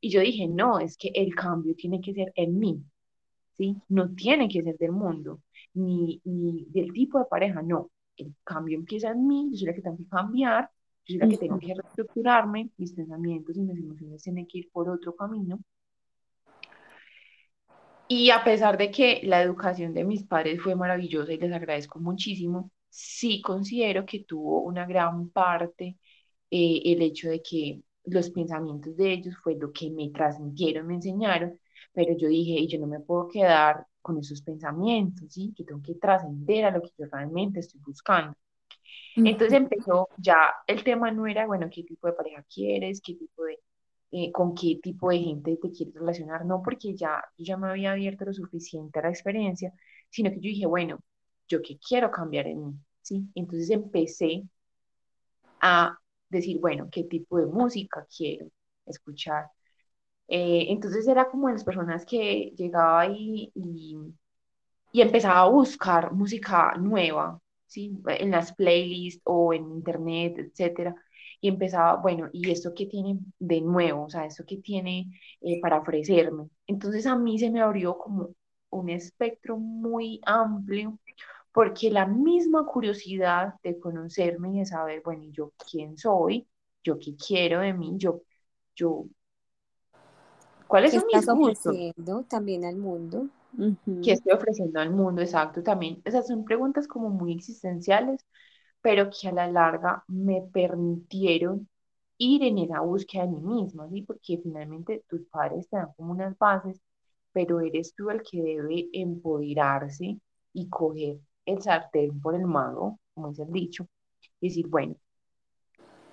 [0.04, 2.84] y yo dije, no, es que el cambio tiene que ser en mí,
[3.56, 3.74] ¿sí?
[3.88, 5.40] No tiene que ser del mundo,
[5.72, 9.74] ni, ni del tipo de pareja, no, el cambio empieza en mí, yo soy la
[9.74, 10.70] que tengo que cambiar,
[11.06, 14.70] yo soy la que tengo que reestructurarme, mis pensamientos y mis emociones tienen que ir
[14.70, 15.58] por otro camino.
[18.06, 21.98] Y a pesar de que la educación de mis padres fue maravillosa y les agradezco
[21.98, 25.96] muchísimo, sí considero que tuvo una gran parte
[26.50, 30.94] eh, el hecho de que los pensamientos de ellos fue lo que me transmitieron, me
[30.94, 31.58] enseñaron,
[31.92, 35.54] pero yo dije, y yo no me puedo quedar con esos pensamientos, ¿sí?
[35.56, 38.36] Que tengo que trascender a lo que yo realmente estoy buscando.
[39.16, 40.36] Entonces empezó, ya
[40.66, 43.60] el tema no era, bueno, qué tipo de pareja quieres, qué tipo de,
[44.10, 47.68] eh, con qué tipo de gente te quieres relacionar, no porque ya yo ya me
[47.68, 49.72] había abierto lo suficiente a la experiencia,
[50.10, 50.98] sino que yo dije, bueno,
[51.48, 53.28] yo qué quiero cambiar en mí, ¿sí?
[53.34, 54.44] Entonces empecé
[55.60, 55.96] a
[56.28, 58.48] decir, bueno, qué tipo de música quiero
[58.86, 59.50] escuchar,
[60.28, 63.96] eh, entonces era como las personas que llegaba ahí y,
[64.92, 67.98] y, empezaba a buscar música nueva, ¿sí?
[68.06, 70.94] En las playlists o en internet, etcétera.
[71.40, 74.04] Y empezaba, bueno, ¿y esto qué tiene de nuevo?
[74.04, 75.10] O sea, ¿esto qué tiene
[75.42, 76.48] eh, para ofrecerme?
[76.66, 78.30] Entonces a mí se me abrió como
[78.70, 80.98] un espectro muy amplio,
[81.54, 86.48] porque la misma curiosidad de conocerme y de saber, bueno, yo quién soy,
[86.84, 88.22] yo qué quiero de mí, yo,
[88.74, 89.06] yo,
[90.66, 93.28] cuáles ¿Qué son mis gustos, ofreciendo también al mundo?
[94.02, 98.26] qué estoy ofreciendo al mundo, exacto, también, esas son preguntas como muy existenciales,
[98.82, 101.68] pero que a la larga me permitieron
[102.18, 104.02] ir en esa búsqueda de mí misma, ¿sí?
[104.02, 106.80] Porque finalmente tus padres te dan como unas bases,
[107.32, 110.18] pero eres tú el que debe empoderarse
[110.52, 113.86] y coger el sartén por el mango, como es el dicho,
[114.40, 114.96] y decir, bueno,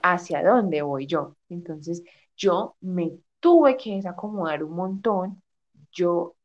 [0.01, 1.37] ¿hacia dónde voy yo?
[1.49, 2.03] Entonces,
[2.35, 5.43] yo me tuve que desacomodar un montón,
[5.91, 6.35] yo,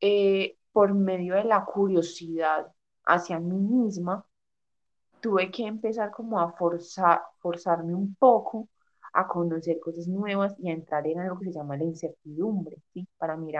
[0.00, 2.72] eh, por medio de la curiosidad
[3.04, 4.26] hacia mí misma,
[5.20, 8.68] tuve que empezar como a forzar, forzarme un poco
[9.12, 13.08] a conocer cosas nuevas y a entrar en algo que se llama la incertidumbre, ¿sí?
[13.16, 13.52] Para mí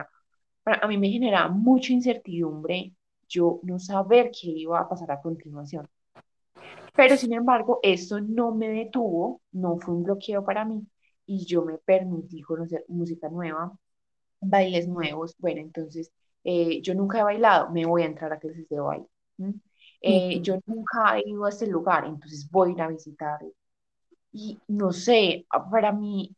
[0.63, 2.93] para, a mí me generaba mucha incertidumbre
[3.29, 5.89] yo no saber qué iba a pasar a continuación.
[6.95, 10.87] Pero sin embargo, esto no me detuvo, no fue un bloqueo para mí
[11.27, 13.77] y yo me permití conocer música nueva,
[14.41, 15.37] bailes nuevos.
[15.39, 16.13] Bueno, entonces
[16.45, 19.07] eh, yo nunca he bailado, me voy a entrar a clases de baile.
[19.39, 19.55] ¿m?
[20.03, 23.53] Eh, ujú, yo nunca he ido a este lugar, entonces voy a ir a visitarlo.
[24.33, 26.37] Y no sé, a- para mí,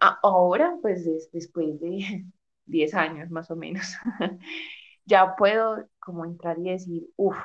[0.00, 1.98] a- ahora, pues des- después de
[2.66, 3.84] 10 años más o menos,
[5.06, 7.36] ya puedo como entrar y decir, uff,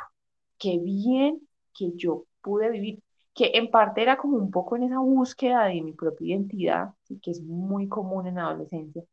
[0.60, 1.42] qué bien
[1.74, 3.00] que yo pude vivir,
[3.34, 7.20] que en parte era como un poco en esa búsqueda de mi propia identidad, ¿sí?
[7.22, 9.04] que es muy común en la adolescencia,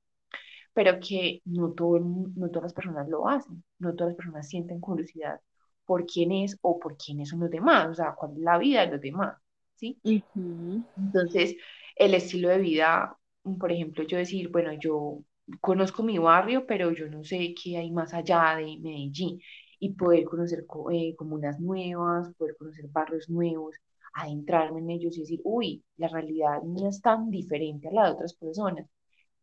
[0.74, 4.80] pero que no, todo no todas las personas lo hacen, no todas las personas sienten
[4.80, 5.40] curiosidad
[5.84, 8.82] por quién es o por quiénes son los demás, o sea, cuál es la vida
[8.86, 9.36] de los demás,
[9.76, 10.00] ¿sí?
[10.04, 11.56] ujú, Entonces,
[11.96, 13.18] el estilo de vida,
[13.58, 15.20] por ejemplo, yo decir, bueno, yo
[15.60, 19.40] conozco mi barrio, pero yo no sé qué hay más allá de Medellín
[19.78, 23.76] y poder conocer co- eh, comunas nuevas, poder conocer barrios nuevos,
[24.14, 28.12] adentrarme en ellos y decir, uy, la realidad no es tan diferente a la de
[28.12, 28.86] otras personas.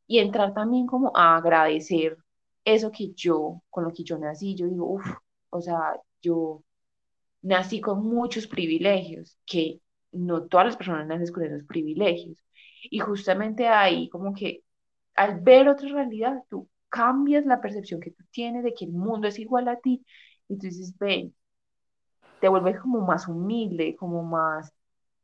[0.08, 2.18] Y entrar también como a agradecer
[2.66, 5.06] eso que yo, con lo que yo nací, yo digo, uff,
[5.52, 6.64] o sea, yo
[7.42, 9.82] nací con muchos privilegios, que
[10.12, 12.38] no todas las personas nacen con esos privilegios.
[12.90, 14.64] Y justamente ahí, como que
[15.19, 19.27] al ver otra realidad, tú cambias la percepción que tú tienes de que el mundo
[19.27, 20.05] es igual a ti,
[20.47, 21.36] y tú dices, ven,
[22.39, 24.71] te vuelves como más humilde, como más,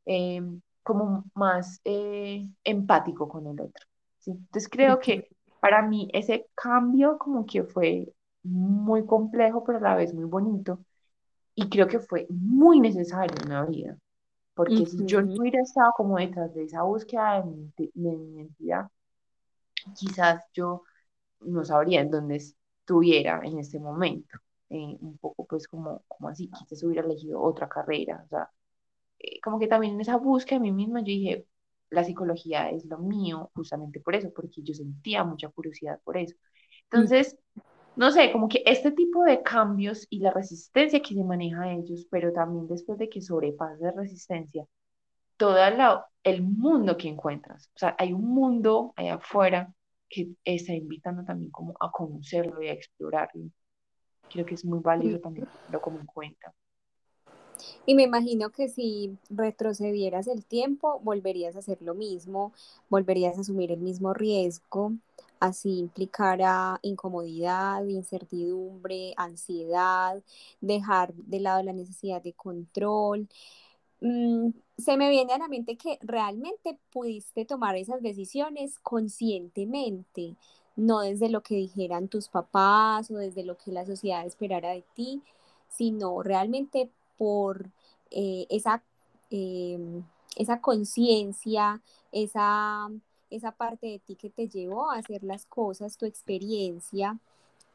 [0.04, 0.42] eh,
[0.82, 3.86] como más eh, empático con el otro.
[4.18, 4.32] ¿sí?
[4.32, 5.30] Entonces creo que
[5.60, 10.78] para mí ese cambio como que fue muy complejo, pero a la vez muy bonito
[11.54, 13.96] y creo que fue muy necesario en la vida,
[14.52, 18.34] porque si yo no hubiera estado como detrás de esa búsqueda de mi, de mi
[18.34, 18.90] identidad,
[19.94, 20.82] quizás yo
[21.40, 24.38] no sabría en dónde estuviera en este momento.
[24.70, 28.22] Eh, un poco pues como, como así, quizás hubiera elegido otra carrera.
[28.26, 28.50] O sea,
[29.18, 31.46] eh, como que también en esa búsqueda de mí misma yo dije,
[31.90, 36.34] la psicología es lo mío, justamente por eso, porque yo sentía mucha curiosidad por eso.
[36.94, 37.38] Mm, Entonces,
[37.96, 41.74] no sé, como que este tipo de cambios y la resistencia que se maneja a
[41.74, 44.66] ellos, pero también después de que sobrepasas la resistencia,
[45.36, 45.56] todo
[46.24, 47.70] el mundo que encuentras.
[47.74, 49.72] O sea, hay un mundo allá afuera
[50.08, 53.50] que está invitando también como a conocerlo y a explorarlo.
[54.30, 56.54] Creo que es muy valioso también tenerlo como en cuenta.
[57.86, 62.52] Y me imagino que si retrocedieras el tiempo, volverías a hacer lo mismo,
[62.88, 64.92] volverías a asumir el mismo riesgo,
[65.40, 70.22] así implicara incomodidad, incertidumbre, ansiedad,
[70.60, 73.28] dejar de lado la necesidad de control.
[74.78, 80.36] Se me viene a la mente que realmente pudiste tomar esas decisiones conscientemente,
[80.76, 84.84] no desde lo que dijeran tus papás o desde lo que la sociedad esperara de
[84.94, 85.22] ti,
[85.68, 87.70] sino realmente por
[88.10, 88.82] eh, esa,
[89.30, 89.78] eh,
[90.36, 91.80] esa conciencia,
[92.12, 92.90] esa,
[93.30, 97.18] esa parte de ti que te llevó a hacer las cosas, tu experiencia,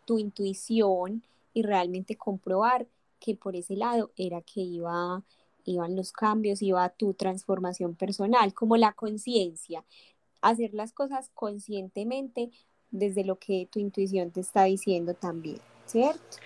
[0.06, 2.88] tu intuición y realmente comprobar
[3.20, 5.24] que por ese lado era que iba,
[5.66, 9.86] iban los cambios, iba tu transformación personal, como la conciencia,
[10.42, 12.52] hacer las cosas conscientemente
[12.92, 16.38] desde lo que tu intuición te está diciendo también, ¿cierto?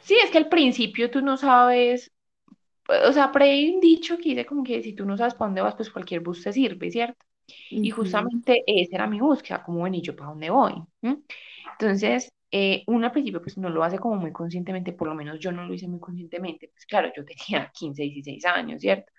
[0.00, 2.12] Sí, es que al principio tú no sabes,
[3.08, 5.48] o sea, ahí hay un dicho que dice como que si tú no sabes para
[5.48, 7.26] dónde vas, pues cualquier bus te sirve, ¿cierto?
[7.80, 10.74] Y Ujú, justamente esa era mi búsqueda, como, bueno, ¿y yo para dónde voy?
[11.02, 11.14] ¿Mm?
[11.72, 15.38] Entonces, eh, uno al principio pues no lo hace como muy conscientemente, por lo menos
[15.38, 19.12] yo no lo hice muy conscientemente, pues claro, yo tenía 15 16 años, ¿cierto?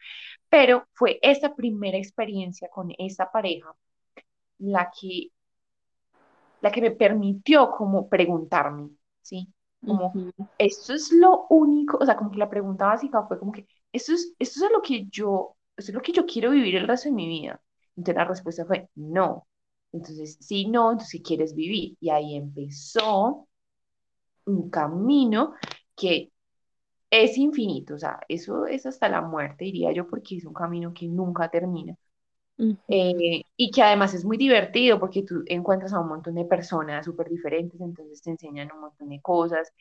[0.50, 3.74] Pero fue esta primera experiencia con esta pareja
[4.60, 5.30] la que,
[6.62, 8.90] la que me permitió como preguntarme,
[9.22, 9.48] ¿sí?
[9.86, 10.14] Como,
[10.58, 14.14] esto es lo único, o sea, como que la pregunta básica fue como que, esto
[14.14, 17.10] es, esto es lo que yo, esto es lo que yo quiero vivir el resto
[17.10, 17.62] de mi vida.
[17.96, 19.48] Entonces la respuesta fue no.
[19.92, 21.98] Entonces, si no, entonces si quieres vivir.
[22.00, 23.48] Y ahí empezó
[24.46, 25.54] un camino
[25.96, 26.32] que
[27.12, 30.94] es infinito, o sea, eso es hasta la muerte, diría yo, porque es un camino
[30.94, 31.96] que nunca termina.
[32.88, 37.06] Eh, y que además es muy divertido porque tú encuentras a un montón de personas
[37.06, 39.72] súper diferentes, entonces te enseñan un montón de cosas.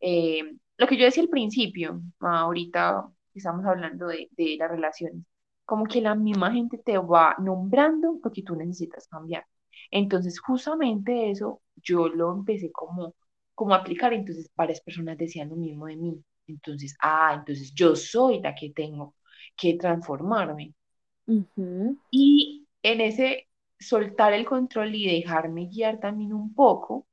[0.00, 0.42] Eh,
[0.78, 5.24] lo que yo decía al principio, ahorita estamos hablando de, de las relaciones,
[5.64, 9.46] como que la misma gente te va nombrando lo que tú necesitas cambiar.
[9.90, 13.14] Entonces, justamente eso yo lo empecé como,
[13.54, 16.24] como a aplicar, entonces varias personas decían lo mismo de mí.
[16.46, 19.14] Entonces, ah, entonces yo soy la que tengo
[19.56, 20.74] que transformarme.
[22.10, 27.06] Y en ese soltar el control y dejarme guiar también un poco,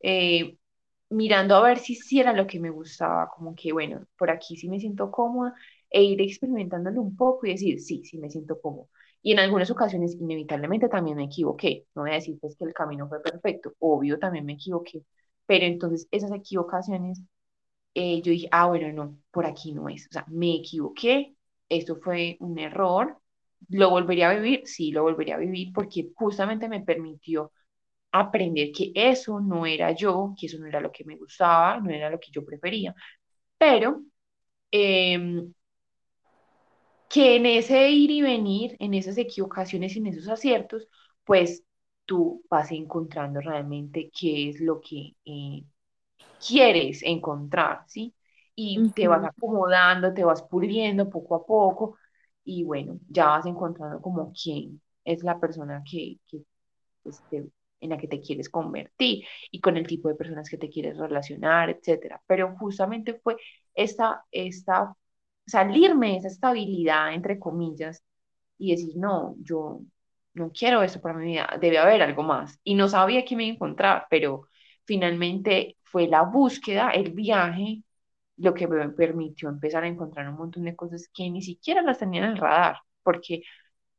[0.00, 0.58] eh,
[1.10, 4.56] mirando a ver si sí era lo que me gustaba, como que, bueno, por aquí
[4.56, 5.54] sí me siento cómoda,
[5.90, 8.90] e ir experimentándolo un poco y decir, sí, sí me siento cómodo.
[9.26, 11.86] Y en algunas ocasiones, inevitablemente, también me equivoqué.
[11.94, 15.02] No voy a decir pues, que el camino fue perfecto, obvio, también me equivoqué.
[15.46, 17.20] Pero entonces, esas equivocaciones,
[17.94, 20.06] eh, yo dije, ah, bueno, no, por aquí no es.
[20.08, 21.34] O sea, me equivoqué,
[21.68, 23.18] esto fue un error,
[23.70, 24.62] ¿Lo volvería a vivir?
[24.66, 27.52] Sí, lo volvería a vivir porque justamente me permitió
[28.12, 31.90] aprender que eso no era yo, que eso no era lo que me gustaba, no
[31.90, 32.94] era lo que yo prefería.
[33.58, 34.02] Pero
[34.70, 35.52] em,
[37.08, 40.88] que en ese ir y venir, en esas equivocaciones y en esos aciertos,
[41.24, 41.64] pues
[42.04, 45.64] tú vas encontrando realmente qué es lo que eh,
[46.46, 48.14] quieres encontrar, ¿sí?
[48.54, 51.98] Y te vas acomodando, te vas puliendo poco a poco
[52.44, 56.42] y bueno, ya vas encontrando como quién es la persona que, que
[57.02, 57.24] pues,
[57.80, 60.96] en la que te quieres convertir y con el tipo de personas que te quieres
[60.98, 62.22] relacionar, etcétera.
[62.26, 63.36] Pero justamente fue
[63.74, 64.94] esta, esta,
[65.46, 68.02] salirme de esa estabilidad, entre comillas,
[68.58, 69.80] y decir, no, yo
[70.34, 72.58] no quiero eso para mi vida, debe haber algo más.
[72.64, 74.48] Y no sabía qué me encontrar, pero
[74.84, 77.82] finalmente fue la búsqueda, el viaje,
[78.38, 81.98] lo que me permitió empezar a encontrar un montón de cosas que ni siquiera las
[81.98, 83.42] tenía en el radar, porque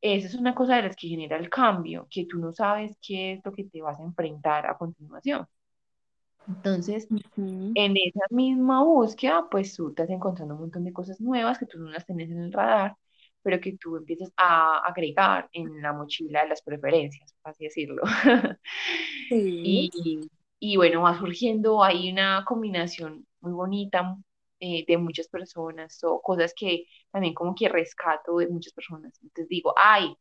[0.01, 3.33] esa es una cosa de las que genera el cambio, que tú no sabes qué
[3.33, 5.47] es lo que te vas a enfrentar a continuación.
[6.47, 7.09] Entonces,
[7.73, 11.79] en esa misma búsqueda, pues tú estás encontrando un montón de cosas nuevas que tú
[11.79, 12.95] no las tenés en el radar,
[13.43, 18.03] pero que tú empiezas a agregar en la mochila de las preferencias, por así decirlo.
[19.29, 19.89] Sí.
[19.93, 20.29] Y,
[20.59, 24.15] y bueno, va surgiendo ahí una combinación muy bonita,
[24.59, 29.19] eh, de muchas personas o cosas que también como que rescato de muchas personas.
[29.21, 30.15] Entonces digo, ay,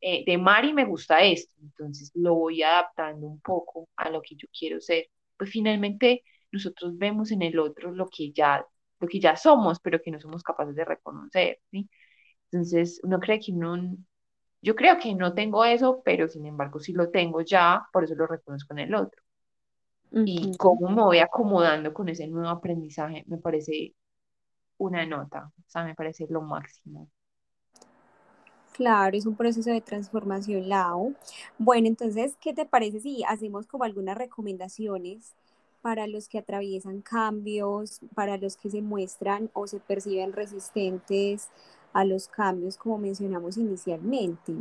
[0.00, 4.36] eh, de Mari me gusta esto, entonces lo voy adaptando un poco a lo que
[4.36, 5.06] yo quiero ser.
[5.40, 8.64] Pues finalmente nosotros vemos en el otro lo que ya,
[9.00, 11.90] lo que ya somos, pero que no somos capaces de reconocer, ¿sí?
[12.52, 13.76] Entonces uno cree que no,
[14.62, 18.14] yo creo que no tengo eso, pero sin embargo sí lo tengo ya, por eso
[18.16, 19.22] lo reconozco en el otro
[20.24, 23.94] y cómo me voy acomodando con ese nuevo aprendizaje, me parece
[24.78, 27.10] una nota, o sea, me parece lo máximo.
[28.80, 31.14] Claro, es un proceso de transformación, Lau.
[31.58, 35.34] Bueno, entonces, ¿qué te parece si hacemos como algunas recomendaciones
[35.82, 41.50] para los que atraviesan cambios, para los que se muestran o se perciben resistentes
[41.92, 44.54] a los cambios, como mencionamos inicialmente?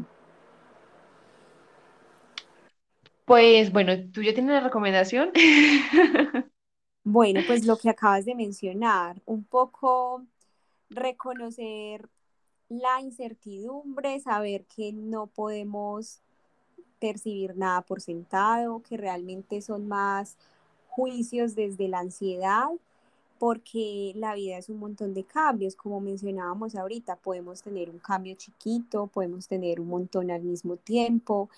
[3.24, 5.32] Pues bueno, ¿tú ya tienes la recomendación?
[7.06, 10.26] Bueno, pues lo que acabas de mencionar, un poco
[10.90, 12.08] reconocer
[12.70, 16.22] la incertidumbre, saber que no podemos
[17.00, 20.38] percibir nada por sentado, que realmente son más
[20.88, 22.68] juicios desde la ansiedad,
[23.40, 28.36] porque la vida es un montón de cambios, como mencionábamos ahorita, podemos tener un cambio
[28.36, 31.50] chiquito, podemos tener un montón al mismo tiempo.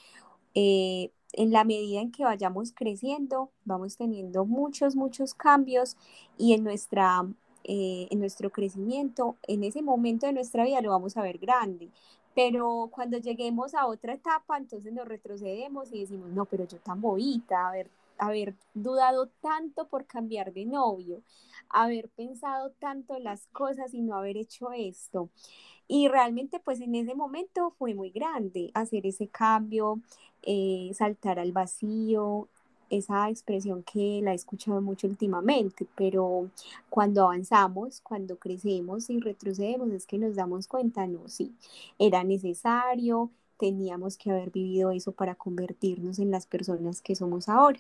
[0.53, 5.95] Eh, en la medida en que vayamos creciendo, vamos teniendo muchos, muchos cambios
[6.38, 7.26] y en, nuestra,
[7.64, 11.89] eh, en nuestro crecimiento, en ese momento de nuestra vida lo vamos a ver grande.
[12.34, 17.01] Pero cuando lleguemos a otra etapa, entonces nos retrocedemos y decimos, no, pero yo tan
[17.01, 21.22] bobita, haber, haber dudado tanto por cambiar de novio,
[21.70, 25.30] haber pensado tanto las cosas y no haber hecho esto.
[25.88, 29.99] Y realmente pues en ese momento fue muy grande hacer ese cambio,
[30.43, 32.47] eh, saltar al vacío,
[32.92, 36.50] esa expresión que la he escuchado mucho últimamente, pero
[36.89, 41.54] cuando avanzamos, cuando crecemos y retrocedemos, es que nos damos cuenta, no, sí,
[41.98, 47.80] era necesario, teníamos que haber vivido eso para convertirnos en las personas que somos ahora.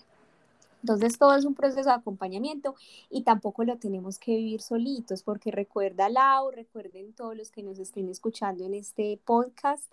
[0.83, 2.75] Entonces todo es un proceso de acompañamiento
[3.09, 7.77] y tampoco lo tenemos que vivir solitos, porque recuerda Lau, recuerden todos los que nos
[7.77, 9.91] estén escuchando en este podcast,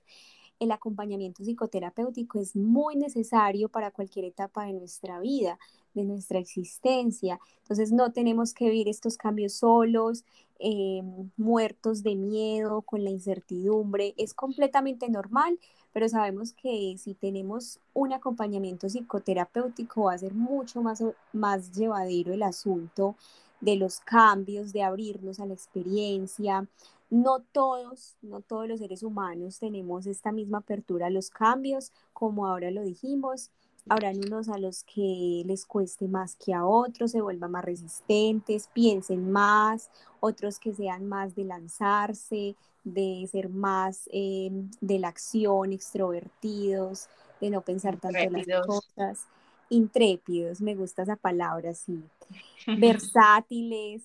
[0.61, 5.59] el acompañamiento psicoterapéutico es muy necesario para cualquier etapa de nuestra vida,
[5.95, 7.39] de nuestra existencia.
[7.63, 10.25] Entonces no tenemos que vivir estos cambios solos,
[10.59, 11.03] eh,
[11.37, 14.15] muertos de miedo, con la incertidumbre.
[14.17, 15.59] Es completamente normal,
[15.93, 21.03] pero sabemos que si tenemos un acompañamiento psicoterapéutico va a ser mucho más,
[21.33, 23.17] más llevadero el asunto
[23.61, 26.69] de los cambios, de abrirnos a la experiencia,
[27.11, 32.47] no todos, no todos los seres humanos tenemos esta misma apertura a los cambios, como
[32.47, 33.51] ahora lo dijimos.
[33.91, 38.69] Habrán unos a los que les cueste más que a otros, se vuelvan más resistentes,
[38.75, 39.91] piensen más,
[40.21, 42.55] otros que sean más de lanzarse,
[42.85, 47.09] de ser más em, de la acción, extrovertidos,
[47.41, 49.27] de no pensar tanto en las cosas,
[49.71, 52.03] intrépidos, me gusta esa palabra, sí,
[52.79, 54.03] versátiles,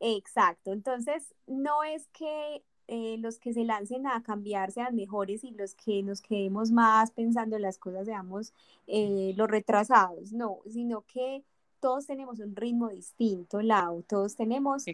[0.00, 5.50] Exacto, entonces no es que eh, los que se lancen a cambiar sean mejores y
[5.52, 8.52] los que nos quedemos más pensando en las cosas seamos
[8.86, 11.42] eh, los retrasados, no, sino que
[11.80, 14.84] todos tenemos un ritmo distinto, Lau, todos tenemos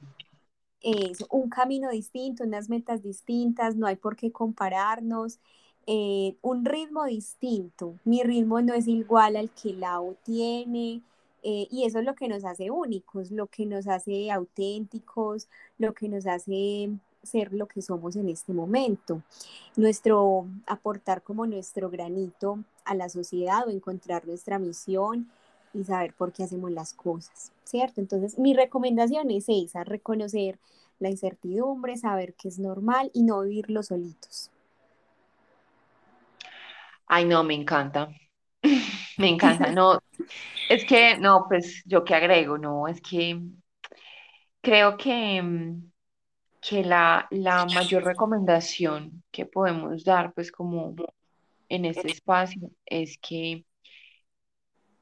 [1.31, 5.39] un camino distinto, unas metas distintas, no hay por qué compararnos,
[5.87, 11.03] eh, un ritmo distinto, mi ritmo no es igual al que Lau tiene,
[11.43, 15.93] eh, y eso es lo que nos hace únicos, lo que nos hace auténticos, lo
[15.93, 16.91] que nos hace
[17.23, 19.23] ser lo que somos en este momento.
[19.77, 25.31] Nuestro aportar como nuestro granito a la sociedad o encontrar nuestra misión
[25.75, 28.01] y saber por qué hacemos las cosas, ¿cierto?
[28.01, 30.59] Entonces, mi recomendación es esa, reconocer
[30.99, 34.51] la incertidumbre, saber que es normal y no vivirlo solitos.
[37.07, 38.09] Ay, no, me encanta.
[39.23, 39.71] Me encanta.
[39.73, 40.01] No,
[40.69, 43.41] es que, no, pues yo qué agrego, no, es que
[44.61, 45.91] creo que, mm,
[46.61, 50.95] que la, la mayor recomendación que podemos dar, pues como
[51.69, 53.65] en este espacio, es que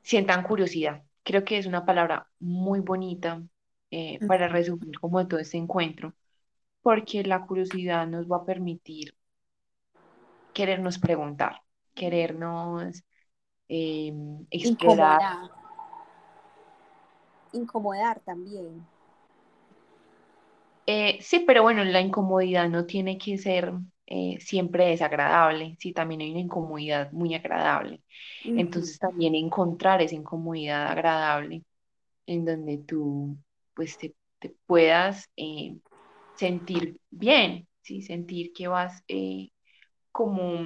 [0.03, 1.03] sientan curiosidad.
[1.23, 3.43] Creo que es una palabra muy bonita
[3.91, 6.15] eh, para resumir como todo este encuentro,
[6.83, 9.15] porque la curiosidad nos va a permitir
[10.55, 11.63] querernos preguntar,
[11.95, 13.03] querernos
[13.73, 14.13] eh,
[14.51, 15.21] explorar.
[17.53, 18.21] Incomodar.
[18.21, 18.85] también.
[20.87, 23.73] Eh, sí, pero bueno, la incomodidad no tiene que ser
[24.07, 28.03] eh, siempre desagradable, sí, también hay una incomodidad muy agradable.
[28.43, 31.63] Entonces también encontrar esa incomodidad agradable
[32.27, 33.37] en donde tú
[33.75, 34.17] pues te,
[34.67, 35.77] puedas eh,
[36.35, 38.03] sentir bien, ¿sí?
[38.03, 39.05] sentir que vas
[40.11, 40.65] como,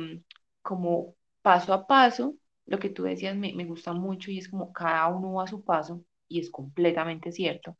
[0.62, 2.36] como paso a paso
[2.66, 5.62] lo que tú decías me, gusta mucho y es como cada uno va a su
[5.62, 7.76] paso y es completamente cierto.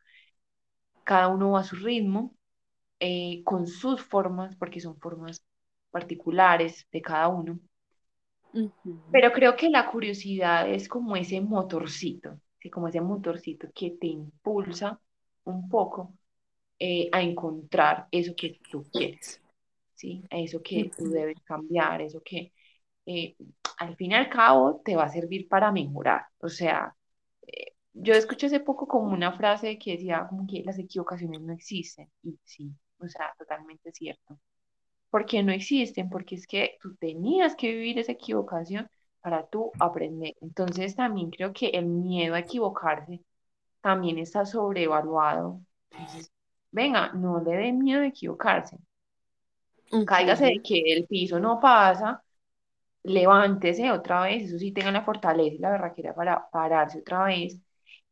[1.04, 2.34] Cada uno va a su ritmo,
[3.00, 5.42] eh, con sus formas, porque son formas
[5.90, 7.58] particulares de cada uno.
[9.10, 12.70] Pero creo que la curiosidad es como ese motorcito, ¿sí?
[12.70, 15.00] como ese motorcito que te impulsa
[15.44, 16.14] un poco
[16.78, 19.40] eh, a encontrar eso que tú quieres,
[19.94, 20.24] ¿sí?
[20.30, 22.52] eso que tú debes cambiar, eso que
[23.06, 23.36] eh,
[23.84, 26.26] al fin y al cabo te va a servir para mejorar.
[26.38, 26.94] O sea,
[27.46, 31.52] eh, yo escuché hace poco como una frase que decía como que las equivocaciones no
[31.52, 32.10] existen.
[32.22, 34.38] Y sí, o sea, totalmente cierto.
[35.10, 36.10] ¿Por qué no existen?
[36.10, 38.88] Porque es que tú tenías que vivir esa equivocación
[39.20, 40.34] para tú aprender.
[40.40, 43.20] Entonces también creo que el miedo a equivocarse
[43.80, 45.60] también está sobrevaluado.
[45.90, 46.32] Entonces,
[46.72, 48.78] venga, no le dé miedo a equivocarse.
[50.06, 52.23] Cáigase de que el piso no pasa
[53.04, 57.00] levántese otra vez, eso sí, tengan la fortaleza y la verdad que era para pararse
[57.00, 57.60] otra vez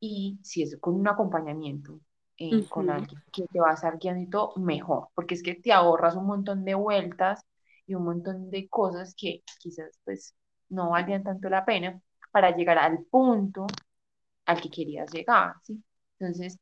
[0.00, 2.00] y si es con un acompañamiento,
[2.38, 5.54] eh, con alguien que te va a estar guiando y todo, mejor, porque es que
[5.56, 7.44] te ahorras un montón de vueltas
[7.86, 10.34] y un montón de cosas que quizás pues
[10.70, 12.00] no valían tanto la pena
[12.32, 13.66] para llegar al punto
[14.46, 15.82] al que querías llegar, ¿sí?
[16.18, 16.58] Entonces,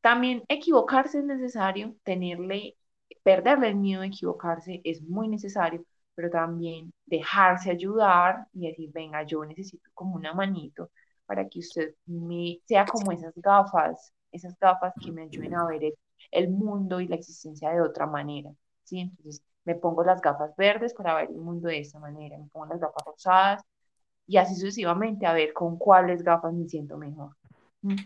[0.00, 2.76] también equivocarse es necesario, tenerle,
[3.22, 5.84] perderle el miedo a equivocarse es muy necesario,
[6.14, 10.90] pero también dejarse ayudar y decir, venga, yo necesito como una manito
[11.26, 15.94] para que usted me sea como esas gafas, esas gafas que me ayuden a ver
[16.30, 18.50] el, mundo y la existencia de otra manera,
[18.84, 19.00] ¿sí?
[19.00, 22.66] Entonces me pongo las gafas verdes para ver el mundo de esta manera, me pongo
[22.66, 23.62] las gafas rosadas
[24.26, 27.36] y así sucesivamente a ver con cuáles gafas me siento mejor.
[27.82, 27.96] ¿Mm?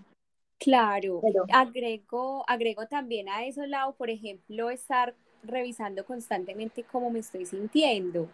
[0.58, 7.46] Claro, agrego, agrego también a eso, lado, por ejemplo, estar revisando constantemente cómo me estoy
[7.46, 8.28] sintiendo,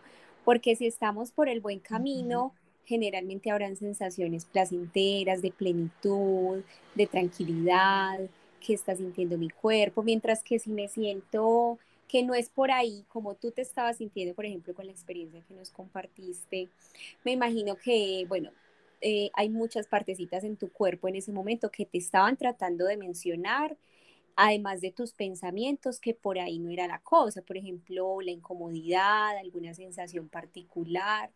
[0.44, 2.52] porque si estamos por el buen camino,
[2.84, 6.62] generalmente habrán sensaciones placenteras, de plenitud,
[6.94, 8.20] de tranquilidad,
[8.64, 11.78] que está sintiendo mi cuerpo, mientras que si me siento
[12.08, 15.42] que no es por ahí como tú te estabas sintiendo, por ejemplo, con la experiencia
[15.46, 16.68] que nos compartiste,
[17.24, 18.50] me imagino que, bueno,
[19.00, 22.96] eh, hay muchas partecitas en tu cuerpo en ese momento que te estaban tratando de
[22.96, 23.76] mencionar,
[24.36, 29.36] además de tus pensamientos, que por ahí no era la cosa, por ejemplo, la incomodidad,
[29.38, 31.30] alguna sensación particular.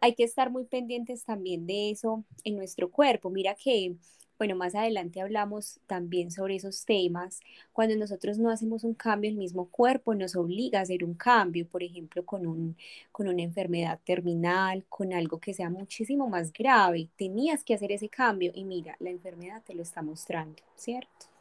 [0.00, 3.30] Hay que estar muy pendientes también de eso en nuestro cuerpo.
[3.30, 3.96] Mira que
[4.38, 7.40] bueno, más adelante hablamos también sobre esos temas.
[7.72, 11.66] Cuando nosotros no hacemos un cambio, el mismo cuerpo nos obliga a hacer un cambio,
[11.68, 12.76] por ejemplo, con, un,
[13.12, 17.08] con una enfermedad terminal, con algo que sea muchísimo más grave.
[17.16, 21.33] Tenías que hacer ese cambio y mira, la enfermedad te lo está mostrando, ¿cierto?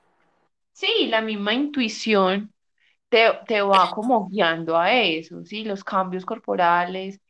[0.74, 2.54] Sí, la misma intuición
[3.10, 5.64] te, te va como guiando a eso, ¿sí?
[5.64, 7.22] Los cambios corporales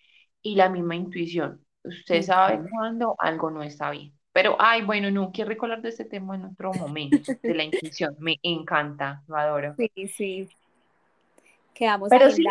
[0.41, 1.63] y la misma intuición.
[1.83, 4.13] Usted sabe cuando algo no está bien.
[4.31, 8.15] Pero, ay, bueno, no, quiero recordar de este tema en otro momento, de la intuición.
[8.19, 9.75] Me encanta, lo adoro.
[9.75, 10.49] Sí, sí.
[11.73, 12.43] Quedamos Pero sí,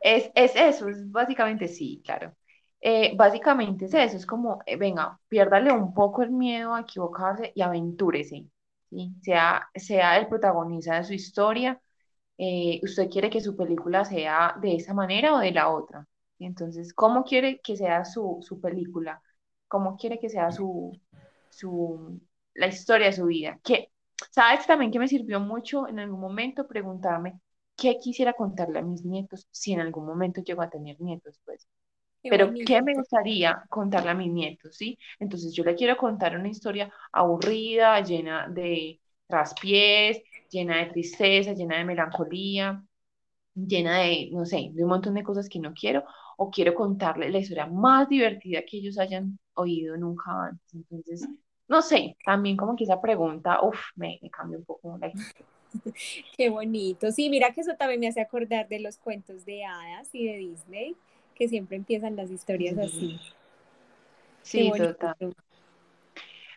[0.00, 2.34] es, es eso, es básicamente sí, claro.
[2.80, 7.52] Eh, básicamente es eso, es como, eh, venga, piérdale un poco el miedo a equivocarse
[7.54, 8.44] y aventúrese,
[8.90, 9.14] ¿sí?
[9.22, 11.80] Sea, sea el protagonista de su historia.
[12.38, 16.06] Eh, ¿usted quiere que su película sea de esa manera o de la otra?
[16.38, 19.22] Entonces, ¿cómo quiere que sea su, su película?
[19.68, 20.98] cómo quiere que sea su,
[21.50, 22.20] su,
[22.54, 23.60] la historia de su vida.
[23.62, 23.90] Que,
[24.30, 27.40] ¿sabes también que me sirvió mucho en algún momento preguntarme
[27.76, 31.66] qué quisiera contarle a mis nietos si en algún momento llego a tener nietos, pues?
[32.28, 34.98] Pero ¿qué me gustaría contarle a mis nietos, sí?
[35.18, 41.78] Entonces yo le quiero contar una historia aburrida, llena de traspiés, llena de tristeza, llena
[41.78, 42.82] de melancolía,
[43.54, 46.04] llena de, no sé, de un montón de cosas que no quiero,
[46.36, 50.74] o quiero contarle la historia más divertida que ellos hayan oído nunca antes.
[50.74, 51.28] Entonces,
[51.68, 55.10] no sé, también como que esa pregunta, uff, me, me cambia un poco la
[56.36, 57.10] Qué bonito.
[57.12, 60.36] Sí, mira que eso también me hace acordar de los cuentos de hadas y de
[60.36, 60.96] Disney,
[61.38, 63.18] que siempre empiezan las historias así.
[64.42, 65.34] Sí, total.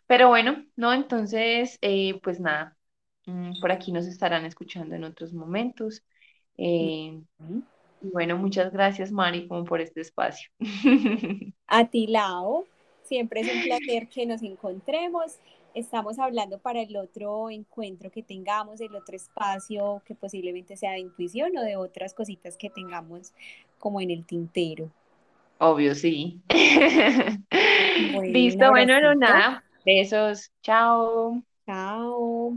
[0.07, 2.75] Pero bueno, no, entonces, eh, pues nada,
[3.27, 6.03] mm, por aquí nos estarán escuchando en otros momentos.
[6.57, 7.21] Eh,
[8.01, 10.49] y bueno, muchas gracias, Mari, como por este espacio.
[11.67, 12.65] A ti, Lao.
[13.03, 15.37] Siempre es un placer que nos encontremos.
[15.73, 20.99] Estamos hablando para el otro encuentro que tengamos, el otro espacio que posiblemente sea de
[20.99, 23.33] intuición o de otras cositas que tengamos
[23.79, 24.89] como en el tintero.
[25.59, 26.41] Obvio, sí.
[28.23, 29.63] Listo, bueno, no nada.
[29.85, 30.51] Besos.
[30.61, 31.41] Chao.
[31.65, 32.53] Chao.